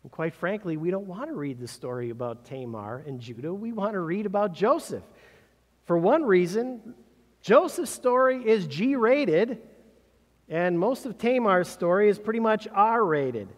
And 0.03 0.11
quite 0.11 0.33
frankly, 0.33 0.77
we 0.77 0.91
don't 0.91 1.07
want 1.07 1.27
to 1.29 1.35
read 1.35 1.59
the 1.59 1.67
story 1.67 2.09
about 2.09 2.45
Tamar 2.45 3.03
and 3.05 3.19
Judah. 3.19 3.53
We 3.53 3.71
want 3.71 3.93
to 3.93 3.99
read 3.99 4.25
about 4.25 4.53
Joseph. 4.53 5.03
For 5.85 5.97
one 5.97 6.23
reason, 6.23 6.95
Joseph's 7.43 7.91
story 7.91 8.41
is 8.47 8.65
G 8.67 8.95
rated, 8.95 9.61
and 10.47 10.79
most 10.79 11.05
of 11.05 11.17
Tamar's 11.17 11.67
story 11.67 12.07
is 12.07 12.17
pretty 12.17 12.39
much 12.39 12.69
R 12.73 13.03
rated. 13.03 13.49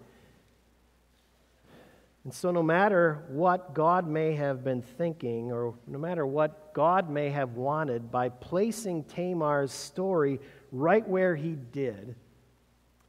And 2.24 2.34
so, 2.34 2.50
no 2.50 2.64
matter 2.64 3.24
what 3.30 3.76
God 3.76 4.08
may 4.08 4.34
have 4.34 4.64
been 4.64 4.82
thinking, 4.82 5.52
or 5.52 5.76
no 5.86 6.00
matter 6.00 6.26
what 6.26 6.74
God 6.74 7.12
may 7.12 7.30
have 7.30 7.52
wanted 7.52 8.12
by 8.12 8.30
placing 8.30 9.04
Tamar's 9.04 9.72
story 9.72 10.40
right 10.72 11.08
where 11.08 11.36
he 11.36 11.56
did, 11.72 12.16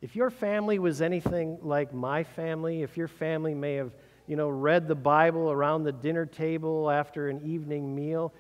if 0.03 0.15
your 0.15 0.29
family 0.29 0.79
was 0.79 1.01
anything 1.01 1.57
like 1.63 1.95
my 1.95 2.23
family, 2.23 2.83
if 2.83 2.99
your 2.99 3.09
family 3.09 3.55
may 3.55 3.77
have, 3.77 3.93
you 4.27 4.37
know, 4.37 4.51
read 4.51 4.89
the 4.89 4.95
Bible 4.95 5.51
around 5.51 5.85
the 5.85 5.93
dinner 5.93 6.27
table 6.27 6.91
after 6.91 7.31
an 7.31 7.41
evening 7.47 7.95
meal, 7.95 8.35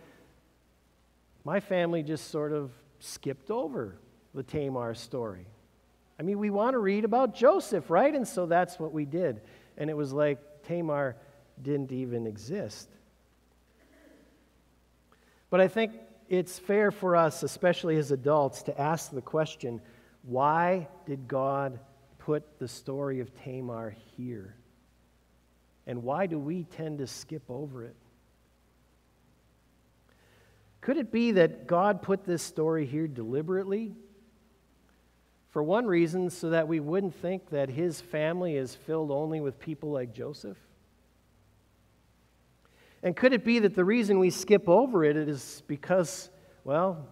my 1.46 1.60
family 1.60 2.02
just 2.02 2.32
sort 2.32 2.52
of 2.52 2.72
skipped 2.98 3.52
over 3.52 3.94
the 4.34 4.42
Tamar 4.42 4.94
story. 4.94 5.46
I 6.18 6.24
mean, 6.24 6.40
we 6.40 6.50
want 6.50 6.74
to 6.74 6.80
read 6.80 7.04
about 7.04 7.36
Joseph, 7.36 7.88
right? 7.88 8.12
And 8.12 8.26
so 8.26 8.46
that's 8.46 8.80
what 8.80 8.92
we 8.92 9.04
did. 9.04 9.40
And 9.78 9.88
it 9.88 9.96
was 9.96 10.12
like 10.12 10.40
Tamar 10.64 11.14
didn't 11.62 11.92
even 11.92 12.26
exist. 12.26 12.88
But 15.48 15.60
I 15.60 15.68
think 15.68 15.92
it's 16.28 16.58
fair 16.58 16.90
for 16.90 17.14
us, 17.14 17.44
especially 17.44 17.96
as 17.96 18.10
adults, 18.10 18.64
to 18.64 18.80
ask 18.80 19.12
the 19.12 19.22
question 19.22 19.80
why 20.22 20.88
did 21.06 21.28
God 21.28 21.78
put 22.18 22.58
the 22.58 22.66
story 22.66 23.20
of 23.20 23.32
Tamar 23.44 23.94
here? 24.16 24.56
And 25.86 26.02
why 26.02 26.26
do 26.26 26.40
we 26.40 26.64
tend 26.64 26.98
to 26.98 27.06
skip 27.06 27.44
over 27.48 27.84
it? 27.84 27.94
Could 30.80 30.96
it 30.96 31.10
be 31.10 31.32
that 31.32 31.66
God 31.66 32.02
put 32.02 32.24
this 32.24 32.42
story 32.42 32.86
here 32.86 33.08
deliberately? 33.08 33.94
For 35.50 35.62
one 35.62 35.86
reason, 35.86 36.30
so 36.30 36.50
that 36.50 36.68
we 36.68 36.80
wouldn't 36.80 37.14
think 37.14 37.50
that 37.50 37.68
his 37.70 38.00
family 38.00 38.56
is 38.56 38.74
filled 38.74 39.10
only 39.10 39.40
with 39.40 39.58
people 39.58 39.90
like 39.90 40.12
Joseph? 40.12 40.58
And 43.02 43.16
could 43.16 43.32
it 43.32 43.44
be 43.44 43.58
that 43.60 43.74
the 43.74 43.84
reason 43.84 44.18
we 44.18 44.30
skip 44.30 44.68
over 44.68 45.04
it 45.04 45.16
is 45.16 45.62
because, 45.66 46.30
well, 46.64 47.06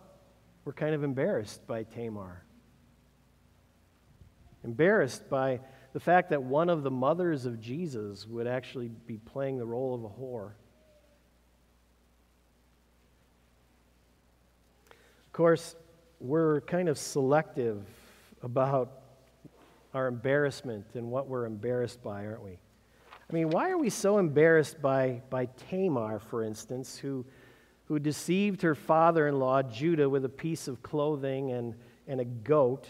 we're 0.64 0.73
kind 0.73 0.94
of 0.94 1.04
embarrassed 1.04 1.66
by 1.66 1.85
Tamar? 1.85 2.44
Embarrassed 4.64 5.28
by 5.28 5.61
the 5.92 6.00
fact 6.00 6.30
that 6.30 6.42
one 6.42 6.68
of 6.68 6.83
the 6.83 6.90
mothers 6.90 7.47
of 7.47 7.61
Jesus 7.61 8.26
would 8.26 8.47
actually 8.47 8.88
be 8.88 9.18
playing 9.18 9.59
the 9.59 9.66
role 9.66 9.94
of 9.94 10.04
a 10.04 10.09
whore. 10.09 10.52
Course, 15.34 15.74
we're 16.20 16.60
kind 16.60 16.88
of 16.88 16.96
selective 16.96 17.84
about 18.40 19.00
our 19.92 20.06
embarrassment 20.06 20.86
and 20.94 21.10
what 21.10 21.26
we're 21.26 21.44
embarrassed 21.44 22.00
by, 22.04 22.24
aren't 22.24 22.44
we? 22.44 22.52
I 22.52 23.32
mean, 23.32 23.50
why 23.50 23.70
are 23.70 23.76
we 23.76 23.90
so 23.90 24.18
embarrassed 24.18 24.80
by, 24.80 25.22
by 25.30 25.46
Tamar, 25.68 26.20
for 26.20 26.44
instance, 26.44 26.96
who, 26.96 27.26
who 27.86 27.98
deceived 27.98 28.62
her 28.62 28.76
father 28.76 29.26
in 29.26 29.40
law, 29.40 29.60
Judah, 29.60 30.08
with 30.08 30.24
a 30.24 30.28
piece 30.28 30.68
of 30.68 30.84
clothing 30.84 31.50
and, 31.50 31.74
and 32.06 32.20
a 32.20 32.24
goat? 32.24 32.86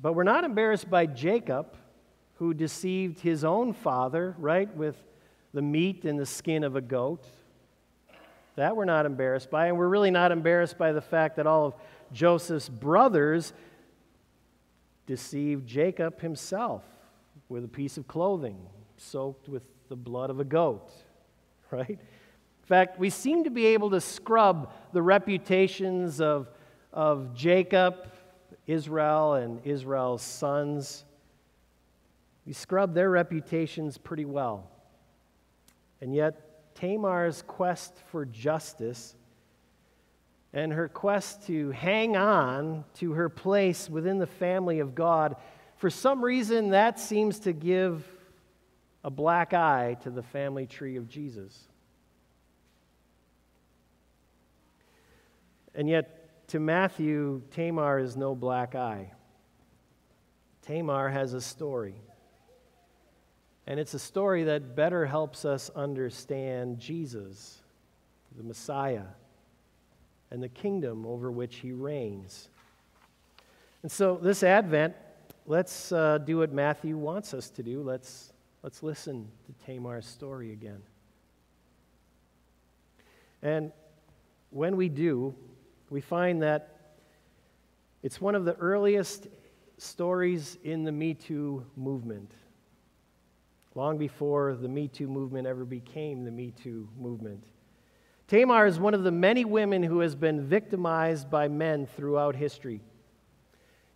But 0.00 0.14
we're 0.14 0.24
not 0.24 0.44
embarrassed 0.44 0.88
by 0.88 1.04
Jacob, 1.04 1.76
who 2.36 2.54
deceived 2.54 3.20
his 3.20 3.44
own 3.44 3.74
father, 3.74 4.34
right, 4.38 4.74
with 4.74 4.96
the 5.52 5.60
meat 5.60 6.06
and 6.06 6.18
the 6.18 6.24
skin 6.24 6.64
of 6.64 6.74
a 6.74 6.80
goat. 6.80 7.26
That 8.56 8.76
we're 8.76 8.84
not 8.84 9.06
embarrassed 9.06 9.50
by. 9.50 9.66
And 9.66 9.76
we're 9.76 9.88
really 9.88 10.10
not 10.10 10.32
embarrassed 10.32 10.78
by 10.78 10.92
the 10.92 11.00
fact 11.00 11.36
that 11.36 11.46
all 11.46 11.66
of 11.66 11.74
Joseph's 12.12 12.68
brothers 12.68 13.52
deceived 15.06 15.66
Jacob 15.66 16.20
himself 16.20 16.82
with 17.48 17.64
a 17.64 17.68
piece 17.68 17.98
of 17.98 18.06
clothing 18.06 18.56
soaked 18.96 19.48
with 19.48 19.62
the 19.88 19.96
blood 19.96 20.30
of 20.30 20.40
a 20.40 20.44
goat, 20.44 20.90
right? 21.70 21.90
In 21.90 22.66
fact, 22.66 22.98
we 22.98 23.10
seem 23.10 23.44
to 23.44 23.50
be 23.50 23.66
able 23.66 23.90
to 23.90 24.00
scrub 24.00 24.72
the 24.92 25.02
reputations 25.02 26.20
of, 26.20 26.48
of 26.92 27.34
Jacob, 27.34 28.08
Israel, 28.66 29.34
and 29.34 29.60
Israel's 29.66 30.22
sons. 30.22 31.04
We 32.46 32.54
scrub 32.54 32.94
their 32.94 33.10
reputations 33.10 33.98
pretty 33.98 34.24
well. 34.24 34.70
And 36.00 36.14
yet, 36.14 36.53
Tamar's 36.74 37.42
quest 37.42 37.94
for 38.10 38.24
justice 38.24 39.14
and 40.52 40.72
her 40.72 40.88
quest 40.88 41.46
to 41.48 41.72
hang 41.72 42.16
on 42.16 42.84
to 42.94 43.12
her 43.12 43.28
place 43.28 43.90
within 43.90 44.18
the 44.18 44.26
family 44.26 44.78
of 44.78 44.94
God, 44.94 45.36
for 45.76 45.90
some 45.90 46.24
reason, 46.24 46.70
that 46.70 47.00
seems 47.00 47.40
to 47.40 47.52
give 47.52 48.06
a 49.02 49.10
black 49.10 49.52
eye 49.52 49.96
to 50.02 50.10
the 50.10 50.22
family 50.22 50.66
tree 50.66 50.96
of 50.96 51.08
Jesus. 51.08 51.58
And 55.74 55.88
yet, 55.88 56.46
to 56.48 56.60
Matthew, 56.60 57.42
Tamar 57.50 57.98
is 57.98 58.16
no 58.16 58.36
black 58.36 58.76
eye. 58.76 59.12
Tamar 60.62 61.08
has 61.08 61.34
a 61.34 61.40
story. 61.40 61.96
And 63.66 63.80
it's 63.80 63.94
a 63.94 63.98
story 63.98 64.44
that 64.44 64.76
better 64.76 65.06
helps 65.06 65.44
us 65.44 65.70
understand 65.74 66.78
Jesus, 66.78 67.58
the 68.36 68.42
Messiah 68.42 69.04
and 70.30 70.42
the 70.42 70.48
kingdom 70.48 71.06
over 71.06 71.30
which 71.30 71.56
he 71.56 71.72
reigns. 71.72 72.48
And 73.82 73.90
so, 73.92 74.18
this 74.20 74.42
Advent, 74.42 74.94
let's 75.46 75.92
uh, 75.92 76.18
do 76.18 76.38
what 76.38 76.52
Matthew 76.52 76.96
wants 76.96 77.32
us 77.34 77.50
to 77.50 77.62
do. 77.62 77.82
Let's, 77.82 78.32
let's 78.62 78.82
listen 78.82 79.28
to 79.46 79.66
Tamar's 79.66 80.06
story 80.06 80.52
again. 80.52 80.82
And 83.42 83.72
when 84.50 84.76
we 84.76 84.88
do, 84.88 85.34
we 85.90 86.00
find 86.00 86.42
that 86.42 86.96
it's 88.02 88.20
one 88.20 88.34
of 88.34 88.44
the 88.44 88.56
earliest 88.56 89.28
stories 89.78 90.58
in 90.64 90.82
the 90.82 90.92
Me 90.92 91.14
Too 91.14 91.64
movement, 91.76 92.32
long 93.74 93.98
before 93.98 94.54
the 94.54 94.68
Me 94.68 94.88
Too 94.88 95.08
movement 95.08 95.46
ever 95.46 95.64
became 95.64 96.24
the 96.24 96.30
Me 96.30 96.52
Too 96.52 96.88
movement. 96.98 97.44
Tamar 98.28 98.66
is 98.66 98.78
one 98.78 98.94
of 98.94 99.02
the 99.02 99.10
many 99.10 99.44
women 99.44 99.82
who 99.82 100.00
has 100.00 100.14
been 100.14 100.46
victimized 100.46 101.28
by 101.28 101.48
men 101.48 101.86
throughout 101.86 102.34
history. 102.34 102.80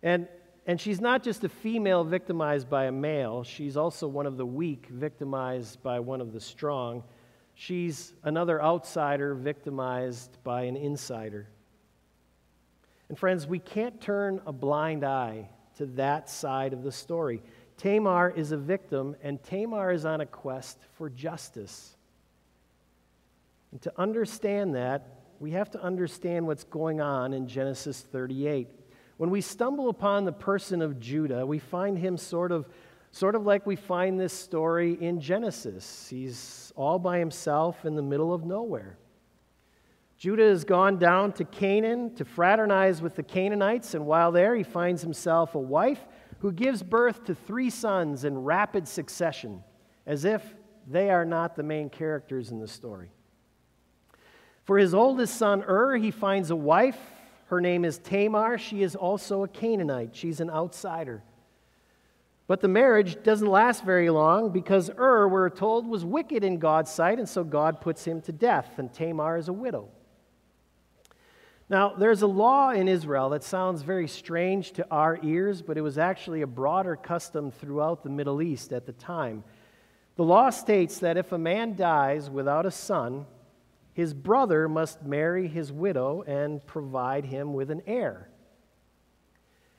And, 0.03 0.27
and 0.67 0.79
she's 0.79 1.01
not 1.01 1.23
just 1.23 1.43
a 1.43 1.49
female 1.49 2.03
victimized 2.03 2.69
by 2.69 2.85
a 2.85 2.91
male, 2.91 3.43
she's 3.43 3.75
also 3.75 4.07
one 4.07 4.25
of 4.25 4.37
the 4.37 4.45
weak 4.45 4.87
victimized 4.89 5.81
by 5.81 5.99
one 5.99 6.21
of 6.21 6.33
the 6.33 6.39
strong. 6.39 7.03
She's 7.55 8.13
another 8.23 8.61
outsider 8.61 9.33
victimized 9.33 10.37
by 10.43 10.63
an 10.63 10.77
insider. 10.77 11.49
And 13.09 13.17
friends, 13.17 13.47
we 13.47 13.59
can't 13.59 13.99
turn 13.99 14.39
a 14.45 14.53
blind 14.53 15.03
eye 15.03 15.49
to 15.77 15.87
that 15.87 16.29
side 16.29 16.73
of 16.73 16.83
the 16.83 16.91
story. 16.91 17.41
Tamar 17.79 18.29
is 18.35 18.51
a 18.51 18.57
victim, 18.57 19.15
and 19.23 19.41
Tamar 19.41 19.93
is 19.93 20.03
on 20.03 20.19
a 20.19 20.25
quest 20.25 20.77
for 20.97 21.09
justice. 21.09 21.95
And 23.71 23.81
to 23.83 23.93
understand 23.97 24.75
that, 24.75 25.07
we 25.39 25.51
have 25.51 25.71
to 25.71 25.81
understand 25.81 26.45
what's 26.45 26.65
going 26.65 26.99
on 26.99 27.31
in 27.31 27.47
Genesis 27.47 28.01
38. 28.01 28.67
When 29.15 29.29
we 29.29 29.39
stumble 29.39 29.89
upon 29.89 30.25
the 30.25 30.33
person 30.33 30.81
of 30.81 30.99
Judah, 30.99 31.45
we 31.45 31.57
find 31.57 31.97
him 31.97 32.17
sort 32.17 32.51
of, 32.51 32.67
sort 33.11 33.35
of 33.35 33.45
like 33.45 33.65
we 33.65 33.77
find 33.77 34.19
this 34.19 34.33
story 34.33 34.97
in 34.99 35.21
Genesis. 35.21 36.07
He's 36.09 36.73
all 36.75 36.99
by 36.99 37.17
himself 37.17 37.85
in 37.85 37.95
the 37.95 38.01
middle 38.01 38.33
of 38.33 38.43
nowhere. 38.43 38.97
Judah 40.17 40.49
has 40.49 40.65
gone 40.65 40.97
down 40.97 41.31
to 41.33 41.45
Canaan 41.45 42.13
to 42.15 42.25
fraternize 42.25 43.01
with 43.01 43.15
the 43.15 43.23
Canaanites, 43.23 43.93
and 43.93 44.05
while 44.05 44.33
there, 44.33 44.53
he 44.53 44.63
finds 44.63 45.01
himself 45.01 45.55
a 45.55 45.59
wife 45.59 46.05
who 46.39 46.51
gives 46.51 46.81
birth 46.83 47.25
to 47.25 47.35
three 47.35 47.69
sons 47.69 48.23
in 48.23 48.43
rapid 48.43 48.87
succession, 48.87 49.63
as 50.05 50.25
if 50.25 50.43
they 50.87 51.09
are 51.09 51.25
not 51.25 51.55
the 51.55 51.63
main 51.63 51.89
characters 51.89 52.51
in 52.51 52.59
the 52.59 52.67
story. 52.67 53.11
For 54.63 54.77
his 54.77 54.93
oldest 54.93 55.35
son, 55.35 55.63
Ur, 55.67 55.95
he 55.97 56.11
finds 56.11 56.51
a 56.51 56.55
wife. 56.55 56.99
Her 57.47 57.59
name 57.59 57.83
is 57.83 57.97
Tamar. 57.97 58.57
She 58.57 58.83
is 58.83 58.95
also 58.95 59.43
a 59.43 59.47
Canaanite. 59.47 60.15
She's 60.15 60.39
an 60.39 60.49
outsider. 60.49 61.23
But 62.47 62.61
the 62.61 62.67
marriage 62.67 63.21
doesn't 63.23 63.47
last 63.47 63.83
very 63.83 64.09
long 64.09 64.51
because 64.51 64.89
Ur, 64.97 65.27
we're 65.27 65.49
told, 65.49 65.87
was 65.87 66.05
wicked 66.05 66.43
in 66.43 66.57
God's 66.57 66.91
sight, 66.91 67.19
and 67.19 67.27
so 67.27 67.43
God 67.43 67.81
puts 67.81 68.05
him 68.05 68.21
to 68.21 68.31
death, 68.31 68.79
and 68.79 68.91
Tamar 68.91 69.37
is 69.37 69.49
a 69.49 69.53
widow. 69.53 69.89
Now, 71.69 71.93
there's 71.93 72.23
a 72.23 72.27
law 72.27 72.71
in 72.71 72.87
Israel 72.87 73.29
that 73.29 73.43
sounds 73.43 73.83
very 73.83 74.07
strange 74.07 74.71
to 74.73 74.87
our 74.89 75.19
ears, 75.21 75.61
but 75.61 75.77
it 75.77 75.81
was 75.81 75.99
actually 75.99 76.41
a 76.41 76.47
broader 76.47 76.95
custom 76.95 77.51
throughout 77.51 78.01
the 78.01 78.09
Middle 78.09 78.41
East 78.41 78.73
at 78.73 78.87
the 78.87 78.91
time. 78.93 79.43
The 80.15 80.23
law 80.23 80.49
states 80.49 80.97
that 80.99 81.15
if 81.15 81.31
a 81.31 81.37
man 81.37 81.75
dies 81.75 82.27
without 82.27 82.65
a 82.65 82.71
son, 82.71 83.27
his 83.93 84.15
brother 84.15 84.67
must 84.67 85.03
marry 85.03 85.47
his 85.47 85.71
widow 85.71 86.23
and 86.23 86.65
provide 86.65 87.25
him 87.25 87.53
with 87.53 87.69
an 87.69 87.83
heir. 87.85 88.29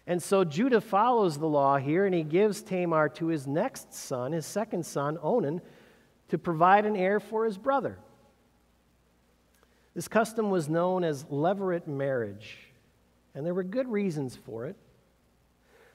And 0.07 0.23
so 0.23 0.45
Judah 0.45 0.81
follows 0.81 1.39
the 1.39 1.47
law 1.47 1.77
here, 1.77 2.07
and 2.07 2.15
he 2.15 2.23
gives 2.23 2.63
Tamar 2.63 3.09
to 3.11 3.27
his 3.27 3.49
next 3.49 3.93
son, 3.95 4.31
his 4.31 4.47
second 4.47 4.87
son, 4.87 5.19
Onan, 5.21 5.61
to 6.29 6.39
provide 6.39 6.87
an 6.87 6.97
heir 6.97 7.19
for 7.19 7.45
his 7.45 7.59
brother. 7.59 7.99
This 9.95 10.09
custom 10.09 10.51
was 10.51 10.69
known 10.69 11.05
as 11.05 11.25
levirate 11.25 11.87
marriage, 11.87 12.59
and 13.35 13.45
there 13.45 13.55
were 13.55 13.65
good 13.65 13.89
reasons 13.89 14.37
for 14.37 14.67
it. 14.67 14.77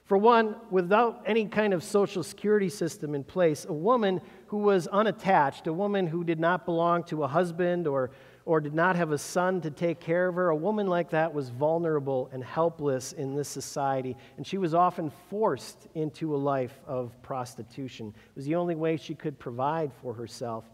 For 0.04 0.16
one, 0.16 0.54
without 0.70 1.24
any 1.26 1.46
kind 1.46 1.74
of 1.74 1.82
social 1.82 2.22
security 2.22 2.68
system 2.68 3.14
in 3.14 3.24
place, 3.24 3.66
a 3.68 3.72
woman 3.72 4.20
who 4.46 4.58
was 4.58 4.86
unattached, 4.86 5.66
a 5.66 5.72
woman 5.72 6.06
who 6.06 6.22
did 6.22 6.38
not 6.38 6.64
belong 6.64 7.02
to 7.04 7.24
a 7.24 7.26
husband 7.26 7.88
or, 7.88 8.12
or 8.44 8.60
did 8.60 8.72
not 8.72 8.94
have 8.94 9.10
a 9.10 9.18
son 9.18 9.60
to 9.62 9.70
take 9.70 9.98
care 9.98 10.28
of 10.28 10.36
her, 10.36 10.50
a 10.50 10.56
woman 10.56 10.86
like 10.86 11.10
that 11.10 11.34
was 11.34 11.48
vulnerable 11.48 12.30
and 12.32 12.44
helpless 12.44 13.14
in 13.14 13.34
this 13.34 13.48
society, 13.48 14.16
and 14.36 14.46
she 14.46 14.58
was 14.58 14.74
often 14.74 15.10
forced 15.28 15.88
into 15.96 16.36
a 16.36 16.38
life 16.38 16.78
of 16.86 17.20
prostitution. 17.22 18.14
It 18.16 18.36
was 18.36 18.44
the 18.44 18.54
only 18.54 18.76
way 18.76 18.96
she 18.96 19.16
could 19.16 19.40
provide 19.40 19.90
for 20.00 20.14
herself. 20.14 20.64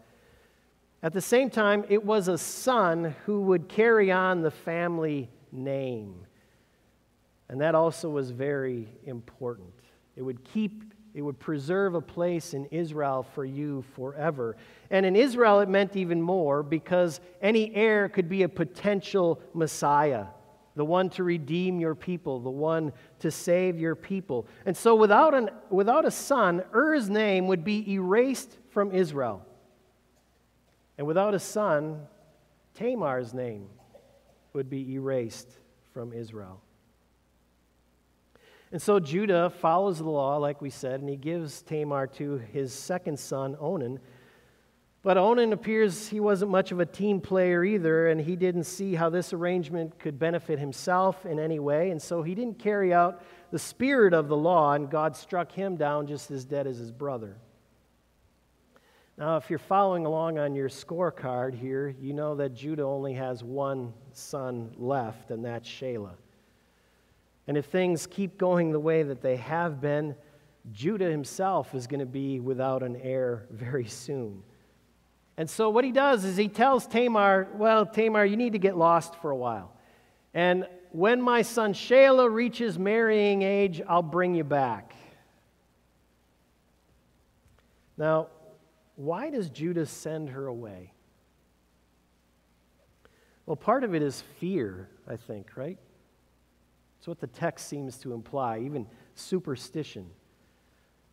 At 1.02 1.12
the 1.12 1.20
same 1.20 1.50
time, 1.50 1.84
it 1.88 2.04
was 2.04 2.28
a 2.28 2.38
son 2.38 3.16
who 3.26 3.40
would 3.42 3.68
carry 3.68 4.12
on 4.12 4.40
the 4.40 4.52
family 4.52 5.28
name. 5.50 6.14
And 7.48 7.60
that 7.60 7.74
also 7.74 8.08
was 8.08 8.30
very 8.30 8.88
important. 9.04 9.72
It 10.14 10.22
would 10.22 10.44
keep, 10.44 10.84
it 11.12 11.22
would 11.22 11.40
preserve 11.40 11.94
a 11.94 12.00
place 12.00 12.54
in 12.54 12.66
Israel 12.66 13.26
for 13.34 13.44
you 13.44 13.82
forever. 13.96 14.56
And 14.90 15.04
in 15.04 15.16
Israel, 15.16 15.58
it 15.58 15.68
meant 15.68 15.96
even 15.96 16.22
more 16.22 16.62
because 16.62 17.20
any 17.42 17.74
heir 17.74 18.08
could 18.08 18.28
be 18.28 18.44
a 18.44 18.48
potential 18.48 19.40
Messiah, 19.54 20.26
the 20.76 20.84
one 20.84 21.10
to 21.10 21.24
redeem 21.24 21.80
your 21.80 21.96
people, 21.96 22.38
the 22.38 22.48
one 22.48 22.92
to 23.18 23.30
save 23.30 23.78
your 23.78 23.96
people. 23.96 24.46
And 24.64 24.76
so, 24.76 24.94
without, 24.94 25.34
an, 25.34 25.50
without 25.68 26.04
a 26.04 26.12
son, 26.12 26.62
Er's 26.72 27.10
name 27.10 27.48
would 27.48 27.64
be 27.64 27.92
erased 27.92 28.56
from 28.70 28.92
Israel. 28.92 29.44
And 31.02 31.08
without 31.08 31.34
a 31.34 31.40
son, 31.40 32.06
Tamar's 32.74 33.34
name 33.34 33.66
would 34.52 34.70
be 34.70 34.94
erased 34.94 35.48
from 35.92 36.12
Israel. 36.12 36.60
And 38.70 38.80
so 38.80 39.00
Judah 39.00 39.50
follows 39.50 39.98
the 39.98 40.08
law, 40.08 40.36
like 40.36 40.62
we 40.62 40.70
said, 40.70 41.00
and 41.00 41.08
he 41.08 41.16
gives 41.16 41.60
Tamar 41.62 42.06
to 42.18 42.36
his 42.52 42.72
second 42.72 43.18
son, 43.18 43.56
Onan. 43.58 43.98
But 45.02 45.18
Onan 45.18 45.52
appears 45.52 46.06
he 46.06 46.20
wasn't 46.20 46.52
much 46.52 46.70
of 46.70 46.78
a 46.78 46.86
team 46.86 47.20
player 47.20 47.64
either, 47.64 48.06
and 48.06 48.20
he 48.20 48.36
didn't 48.36 48.62
see 48.62 48.94
how 48.94 49.10
this 49.10 49.32
arrangement 49.32 49.98
could 49.98 50.20
benefit 50.20 50.60
himself 50.60 51.26
in 51.26 51.40
any 51.40 51.58
way, 51.58 51.90
and 51.90 52.00
so 52.00 52.22
he 52.22 52.36
didn't 52.36 52.60
carry 52.60 52.94
out 52.94 53.24
the 53.50 53.58
spirit 53.58 54.14
of 54.14 54.28
the 54.28 54.36
law, 54.36 54.74
and 54.74 54.88
God 54.88 55.16
struck 55.16 55.50
him 55.50 55.74
down 55.74 56.06
just 56.06 56.30
as 56.30 56.44
dead 56.44 56.68
as 56.68 56.78
his 56.78 56.92
brother. 56.92 57.38
Now, 59.22 59.36
if 59.36 59.50
you're 59.50 59.60
following 59.60 60.04
along 60.04 60.40
on 60.40 60.52
your 60.56 60.68
scorecard 60.68 61.54
here, 61.54 61.94
you 62.00 62.12
know 62.12 62.34
that 62.34 62.54
Judah 62.54 62.82
only 62.82 63.14
has 63.14 63.44
one 63.44 63.92
son 64.10 64.72
left, 64.76 65.30
and 65.30 65.44
that's 65.44 65.68
Shelah. 65.68 66.16
And 67.46 67.56
if 67.56 67.66
things 67.66 68.08
keep 68.08 68.36
going 68.36 68.72
the 68.72 68.80
way 68.80 69.04
that 69.04 69.22
they 69.22 69.36
have 69.36 69.80
been, 69.80 70.16
Judah 70.72 71.08
himself 71.08 71.72
is 71.72 71.86
going 71.86 72.00
to 72.00 72.04
be 72.04 72.40
without 72.40 72.82
an 72.82 72.96
heir 72.96 73.46
very 73.52 73.86
soon. 73.86 74.42
And 75.36 75.48
so 75.48 75.70
what 75.70 75.84
he 75.84 75.92
does 75.92 76.24
is 76.24 76.36
he 76.36 76.48
tells 76.48 76.88
Tamar, 76.88 77.46
Well, 77.54 77.86
Tamar, 77.86 78.24
you 78.24 78.36
need 78.36 78.54
to 78.54 78.58
get 78.58 78.76
lost 78.76 79.14
for 79.22 79.30
a 79.30 79.36
while. 79.36 79.72
And 80.34 80.66
when 80.90 81.22
my 81.22 81.42
son 81.42 81.74
Shelah 81.74 82.28
reaches 82.28 82.76
marrying 82.76 83.42
age, 83.42 83.80
I'll 83.88 84.02
bring 84.02 84.34
you 84.34 84.42
back. 84.42 84.96
Now, 87.96 88.26
why 88.96 89.30
does 89.30 89.48
Judah 89.48 89.86
send 89.86 90.30
her 90.30 90.46
away? 90.46 90.92
Well, 93.46 93.56
part 93.56 93.84
of 93.84 93.94
it 93.94 94.02
is 94.02 94.22
fear, 94.38 94.88
I 95.08 95.16
think, 95.16 95.56
right? 95.56 95.78
That's 96.98 97.08
what 97.08 97.20
the 97.20 97.26
text 97.26 97.68
seems 97.68 97.98
to 97.98 98.12
imply, 98.12 98.60
even 98.60 98.86
superstition. 99.14 100.08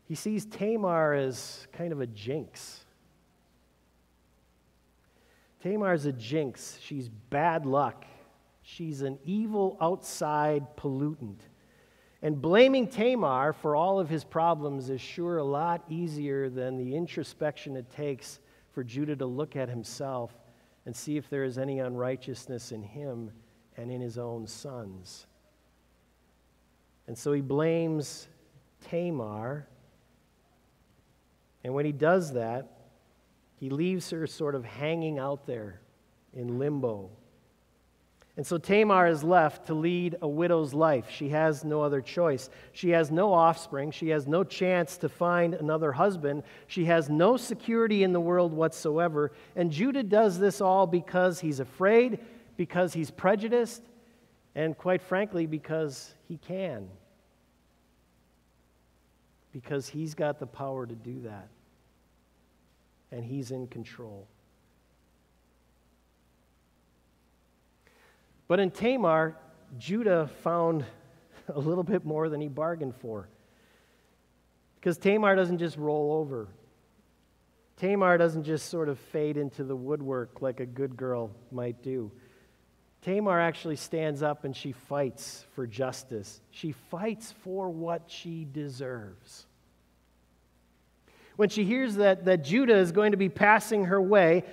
He 0.06 0.16
sees 0.16 0.46
Tamar 0.46 1.14
as 1.14 1.68
kind 1.74 1.92
of 1.92 2.02
a 2.02 2.08
jinx. 2.08 2.86
Tamar's 5.64 6.06
a 6.06 6.12
jinx. 6.14 6.78
She's 6.82 7.10
bad 7.10 7.66
luck. 7.66 8.06
She's 8.62 9.02
an 9.02 9.18
evil 9.26 9.78
outside 9.82 10.78
pollutant. 10.78 11.40
And 12.22 12.42
blaming 12.42 12.88
Tamar 12.88 13.54
for 13.54 13.76
all 13.76 14.00
of 14.00 14.10
his 14.10 14.24
problems 14.24 14.90
is 14.90 15.00
sure 15.00 15.38
a 15.38 15.44
lot 15.44 15.84
easier 15.90 16.50
than 16.50 16.78
the 16.78 16.96
introspection 16.96 17.78
it 17.78 17.90
takes 17.90 18.40
for 18.74 18.84
Judah 18.84 19.16
to 19.16 19.26
look 19.26 19.56
at 19.56 19.70
himself 19.70 20.34
and 20.86 20.96
see 20.96 21.18
if 21.18 21.30
there 21.30 21.44
is 21.44 21.58
any 21.58 21.80
unrighteousness 21.80 22.72
in 22.72 22.84
him 22.84 23.32
and 23.78 23.90
in 23.90 24.02
his 24.02 24.18
own 24.18 24.48
sons. 24.48 25.28
And 27.08 27.18
so 27.18 27.32
he 27.32 27.42
blames 27.42 28.28
Tamar. 28.90 29.68
And 31.64 31.74
when 31.74 31.86
he 31.86 31.92
does 31.92 32.34
that, 32.34 32.80
he 33.56 33.70
leaves 33.70 34.10
her 34.10 34.28
sort 34.28 34.56
of 34.56 34.66
hanging 34.66 35.20
out 35.20 35.46
there 35.46 35.82
in 36.34 36.60
limbo. 36.60 37.10
And 38.40 38.48
so 38.48 38.58
Tamar 38.58 39.06
is 39.06 39.22
left 39.22 39.68
to 39.68 39.74
lead 39.74 40.16
a 40.22 40.28
widow's 40.30 40.74
life. 40.74 41.08
She 41.10 41.28
has 41.28 41.66
no 41.66 41.82
other 41.82 42.00
choice. 42.00 42.50
She 42.72 42.92
has 42.92 43.12
no 43.12 43.34
offspring. 43.34 43.92
She 43.92 44.08
has 44.12 44.28
no 44.28 44.46
chance 44.46 44.96
to 45.00 45.10
find 45.10 45.54
another 45.54 45.92
husband. 45.92 46.44
She 46.68 46.86
has 46.86 47.10
no 47.10 47.36
security 47.36 48.02
in 48.02 48.14
the 48.14 48.22
world 48.22 48.54
whatsoever. 48.54 49.34
And 49.58 49.74
Judah 49.74 50.04
does 50.04 50.40
this 50.40 50.62
all 50.62 50.88
because 50.88 51.42
he's 51.42 51.60
afraid, 51.60 52.20
because 52.56 52.94
he's 52.94 53.12
prejudiced, 53.12 53.84
and 54.56 54.78
quite 54.78 55.02
frankly, 55.02 55.46
because 55.46 56.14
he 56.30 56.38
can. 56.38 56.88
Because 59.52 59.90
he's 59.90 60.14
got 60.14 60.40
the 60.40 60.48
power 60.48 60.86
to 60.86 60.96
do 60.96 61.24
that 61.24 61.50
and 63.12 63.26
He's 63.26 63.52
in 63.52 63.68
control. 63.68 64.28
But 68.50 68.60
in 68.60 68.72
Tamar, 68.72 69.38
Judah 69.78 70.30
found 70.44 70.84
a 71.48 71.58
little 71.58 71.86
bit 71.86 72.04
more 72.04 72.28
than 72.28 72.42
he 72.42 72.50
bargained 72.50 72.96
for. 72.98 73.30
Because 74.76 74.98
Tamar 74.98 75.38
doesn't 75.38 75.60
just 75.60 75.78
roll 75.78 76.12
over. 76.12 76.50
Tamar 77.78 78.18
doesn't 78.18 78.44
just 78.44 78.70
sort 78.70 78.90
of 78.90 79.00
fade 79.00 79.38
into 79.38 79.64
the 79.64 79.76
woodwork 79.76 80.42
like 80.42 80.60
a 80.60 80.66
good 80.66 80.98
girl 80.98 81.32
might 81.50 81.82
do. 81.82 82.12
Tamar 83.02 83.40
actually 83.40 83.78
stands 83.78 84.22
up 84.22 84.44
and 84.44 84.54
she 84.54 84.74
fights 84.74 85.46
for 85.56 85.66
justice. 85.66 86.42
She 86.52 86.74
fights 86.74 87.34
for 87.44 87.70
what 87.70 88.04
she 88.08 88.46
deserves 88.52 89.46
when 91.40 91.48
she 91.48 91.64
hears 91.64 91.96
that, 91.96 92.26
that 92.26 92.44
Judah 92.44 92.76
is 92.76 92.92
going 92.92 93.12
to 93.12 93.18
be 93.18 93.30
passing 93.30 93.86
her 93.86 94.02
way, 94.02 94.44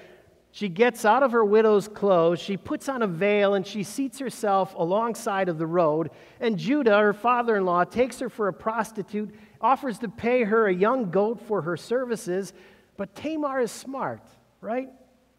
she 0.57 0.71
gets 0.71 1.05
out 1.05 1.23
of 1.23 1.33
her 1.33 1.45
widow's 1.45 1.87
clothes, 1.87 2.41
she 2.41 2.57
puts 2.57 2.89
on 2.89 3.03
a 3.03 3.07
veil, 3.07 3.53
and 3.53 3.67
she 3.67 3.83
seats 3.83 4.19
herself 4.19 4.75
alongside 4.75 5.51
of 5.51 5.59
the 5.59 5.67
road. 5.67 6.11
And 6.41 6.57
Judah, 6.57 6.97
her 6.97 7.13
father 7.13 7.57
in 7.57 7.67
law, 7.67 7.85
takes 7.85 8.21
her 8.21 8.31
for 8.31 8.49
a 8.49 8.55
prostitute, 8.55 9.35
offers 9.61 9.99
to 9.99 10.09
pay 10.09 10.45
her 10.45 10.67
a 10.67 10.75
young 10.75 11.11
goat 11.11 11.43
for 11.43 11.61
her 11.61 11.77
services. 11.77 12.55
But 12.97 13.15
Tamar 13.15 13.61
is 13.61 13.71
smart, 13.71 14.23
right? 14.63 14.89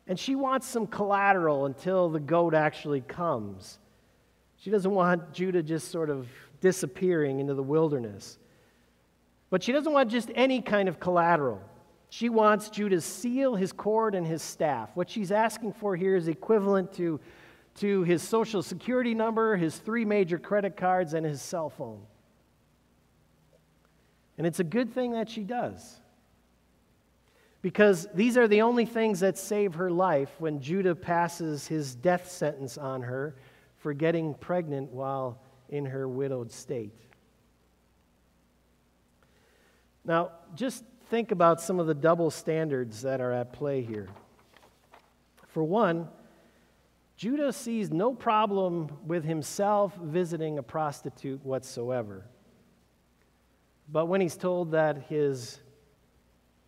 And 0.05 0.19
she 0.19 0.35
wants 0.35 0.67
some 0.67 0.85
collateral 0.85 1.65
until 1.65 2.09
the 2.09 2.19
goat 2.19 2.53
actually 2.53 3.01
comes. 3.01 3.79
She 4.57 4.69
doesn't 4.69 4.93
want 4.93 5.33
Judah 5.33 5.63
just 5.63 5.89
sort 5.89 6.11
of 6.11 6.27
disappearing 6.61 7.39
into 7.39 7.55
the 7.55 7.63
wilderness. 7.63 8.37
But 9.49 9.63
she 9.63 9.71
doesn't 9.71 9.91
want 9.91 10.11
just 10.11 10.29
any 10.35 10.61
kind 10.61 10.87
of 10.87 10.99
collateral. 10.99 11.63
She 12.17 12.29
wants 12.29 12.71
Judah's 12.71 13.05
seal, 13.05 13.53
his 13.53 13.71
cord, 13.71 14.15
and 14.15 14.25
his 14.25 14.41
staff. 14.41 14.89
What 14.95 15.07
she's 15.07 15.31
asking 15.31 15.73
for 15.73 15.95
here 15.95 16.15
is 16.15 16.27
equivalent 16.27 16.91
to, 16.93 17.19
to 17.75 18.01
his 18.05 18.23
social 18.23 18.63
security 18.63 19.13
number, 19.13 19.55
his 19.55 19.77
three 19.77 20.03
major 20.03 20.39
credit 20.39 20.75
cards, 20.75 21.13
and 21.13 21.23
his 21.23 21.43
cell 21.43 21.69
phone. 21.69 22.01
And 24.35 24.47
it's 24.47 24.59
a 24.59 24.63
good 24.63 24.95
thing 24.95 25.11
that 25.11 25.29
she 25.29 25.43
does. 25.43 25.99
Because 27.61 28.07
these 28.15 28.35
are 28.35 28.47
the 28.47 28.63
only 28.63 28.87
things 28.87 29.19
that 29.19 29.37
save 29.37 29.75
her 29.75 29.91
life 29.91 30.31
when 30.39 30.59
Judah 30.59 30.95
passes 30.95 31.67
his 31.67 31.93
death 31.93 32.31
sentence 32.31 32.79
on 32.79 33.03
her 33.03 33.35
for 33.77 33.93
getting 33.93 34.33
pregnant 34.33 34.91
while 34.91 35.39
in 35.69 35.85
her 35.85 36.07
widowed 36.07 36.51
state. 36.51 36.95
Now, 40.03 40.31
just 40.55 40.83
think 41.09 41.31
about 41.31 41.61
some 41.61 41.79
of 41.79 41.87
the 41.87 41.93
double 41.93 42.29
standards 42.29 43.01
that 43.01 43.21
are 43.21 43.31
at 43.31 43.53
play 43.53 43.81
here. 43.81 44.07
For 45.47 45.63
one, 45.63 46.07
Judah 47.15 47.51
sees 47.51 47.89
no 47.89 48.13
problem 48.13 48.89
with 49.05 49.23
himself 49.23 49.95
visiting 49.95 50.59
a 50.59 50.63
prostitute 50.63 51.43
whatsoever. 51.43 52.25
But 53.89 54.05
when 54.05 54.21
he's 54.21 54.37
told 54.37 54.71
that 54.71 55.03
his 55.09 55.59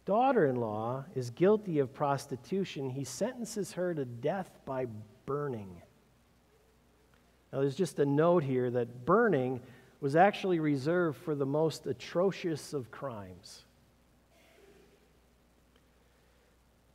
daughter 0.05 0.47
in 0.47 0.55
law 0.55 1.05
is 1.13 1.29
guilty 1.29 1.79
of 1.79 1.93
prostitution, 1.93 2.89
he 2.89 3.03
sentences 3.03 3.73
her 3.73 3.93
to 3.93 4.05
death 4.05 4.49
by 4.65 4.87
burning. 5.25 5.81
Now, 7.51 7.59
there's 7.59 7.75
just 7.75 7.99
a 7.99 8.05
note 8.05 8.43
here 8.43 8.71
that 8.71 9.05
burning 9.05 9.59
was 10.01 10.15
actually 10.15 10.59
reserved 10.59 11.17
for 11.17 11.35
the 11.35 11.45
most 11.45 11.85
atrocious 11.85 12.73
of 12.73 12.89
crimes. 12.89 13.65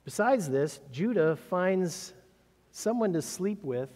Besides 0.04 0.50
this, 0.50 0.80
Judah 0.92 1.36
finds 1.36 2.12
someone 2.70 3.12
to 3.14 3.22
sleep 3.22 3.62
with 3.62 3.90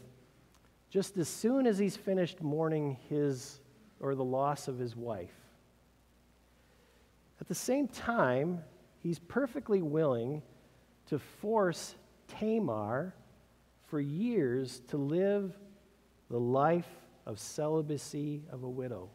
just 0.91 1.19
as 1.19 1.29
soon 1.29 1.67
as 1.67 1.79
he's 1.79 1.97
finished 1.97 2.43
mourning 2.43 2.97
his 3.09 3.61
or 4.01 4.15
the 4.15 4.25
loss 4.25 4.69
of 4.69 4.79
his 4.79 4.97
wife. 4.97 5.35
At 7.41 7.49
the 7.49 7.55
same 7.55 7.89
time, 7.89 8.63
he's 9.03 9.19
perfectly 9.19 9.83
willing 9.83 10.43
to 11.07 11.19
force 11.19 11.95
Tamar 12.29 13.15
for 13.87 14.01
years 14.01 14.81
to 14.89 14.97
live 14.97 15.57
the 16.31 16.41
life 16.41 16.89
of 17.27 17.39
celibacy 17.39 18.43
of 18.51 18.63
a 18.63 18.69
widow. 18.69 19.09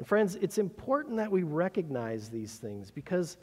And 0.00 0.06
friends, 0.06 0.36
it's 0.36 0.56
important 0.56 1.18
that 1.18 1.30
we 1.30 1.42
recognize 1.42 2.30
these 2.30 2.54
things 2.54 2.90
because 2.90 3.36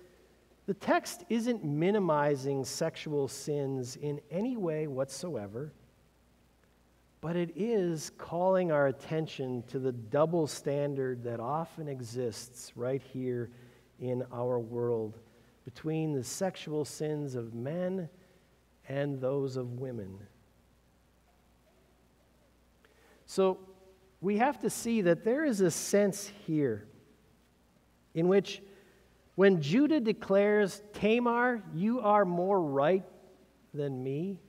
the 0.65 0.73
text 0.73 1.23
isn't 1.29 1.63
minimizing 1.63 2.65
sexual 2.65 3.27
sins 3.27 3.95
in 3.95 4.19
any 4.31 4.57
way 4.57 4.87
whatsoever, 4.87 5.71
but 7.21 7.35
it 7.35 7.51
is 7.55 8.09
calling 8.17 8.71
our 8.71 8.87
attention 8.87 9.65
to 9.67 9.77
the 9.77 9.91
double 9.91 10.47
standard 10.47 11.23
that 11.25 11.39
often 11.39 11.87
exists 11.87 12.71
right 12.75 13.03
here 13.03 13.51
in 13.99 14.25
our 14.33 14.57
world 14.57 15.19
between 15.63 16.11
the 16.11 16.23
sexual 16.23 16.83
sins 16.83 17.35
of 17.35 17.53
men 17.53 18.09
and 18.89 19.21
those 19.21 19.57
of 19.57 19.73
women. 19.73 20.17
So 23.27 23.59
we 24.21 24.37
have 24.37 24.59
to 24.59 24.69
see 24.69 25.01
that 25.01 25.23
there 25.23 25.45
is 25.45 25.61
a 25.61 25.71
sense 25.71 26.31
here 26.45 26.87
in 28.13 28.27
which 28.27 28.61
When 29.37 29.61
Judah 29.61 29.99
declares, 29.99 30.81
Tamar, 30.93 31.61
you 31.75 31.99
are 31.99 32.25
more 32.25 32.59
right 32.59 33.05
than 33.71 34.03
me, 34.03 34.39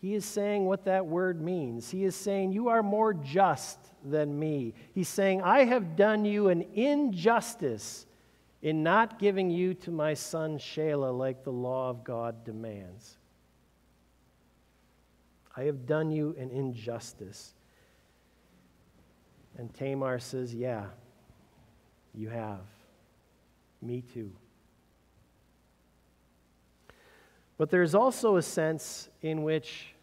he 0.00 0.16
is 0.16 0.24
saying 0.24 0.64
what 0.64 0.86
that 0.86 1.06
word 1.06 1.40
means. 1.40 1.88
He 1.88 2.02
is 2.02 2.16
saying, 2.16 2.50
You 2.50 2.68
are 2.68 2.82
more 2.82 3.14
just 3.14 3.78
than 4.04 4.36
me. 4.36 4.74
He's 4.92 5.08
saying, 5.08 5.42
I 5.42 5.66
have 5.66 5.94
done 5.94 6.24
you 6.24 6.48
an 6.48 6.62
injustice 6.74 8.06
in 8.60 8.82
not 8.82 9.20
giving 9.20 9.50
you 9.50 9.72
to 9.74 9.92
my 9.92 10.14
son 10.14 10.58
Shelah 10.58 11.16
like 11.16 11.44
the 11.44 11.52
law 11.52 11.90
of 11.90 12.02
God 12.02 12.44
demands. 12.44 13.18
I 15.56 15.62
have 15.62 15.86
done 15.86 16.10
you 16.10 16.34
an 16.40 16.50
injustice. 16.50 17.54
And 19.58 19.74
Tamar 19.74 20.18
says, 20.20 20.54
Yeah, 20.54 20.86
you 22.14 22.28
have. 22.28 22.60
Me 23.82 24.02
too. 24.14 24.32
But 27.58 27.70
there's 27.70 27.94
also 27.94 28.36
a 28.36 28.42
sense 28.42 29.08
in 29.20 29.42
which 29.42 29.94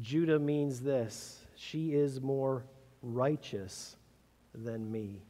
Judah 0.00 0.38
means 0.38 0.80
this 0.80 1.40
she 1.56 1.94
is 1.94 2.20
more 2.20 2.64
righteous 3.02 3.96
than 4.54 4.90
me. 4.90 5.22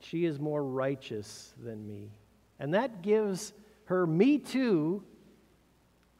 She 0.00 0.24
is 0.24 0.38
more 0.38 0.64
righteous 0.64 1.52
than 1.62 1.86
me. 1.86 2.10
And 2.58 2.74
that 2.74 3.02
gives 3.02 3.52
her 3.84 4.06
me 4.06 4.38
too 4.38 5.02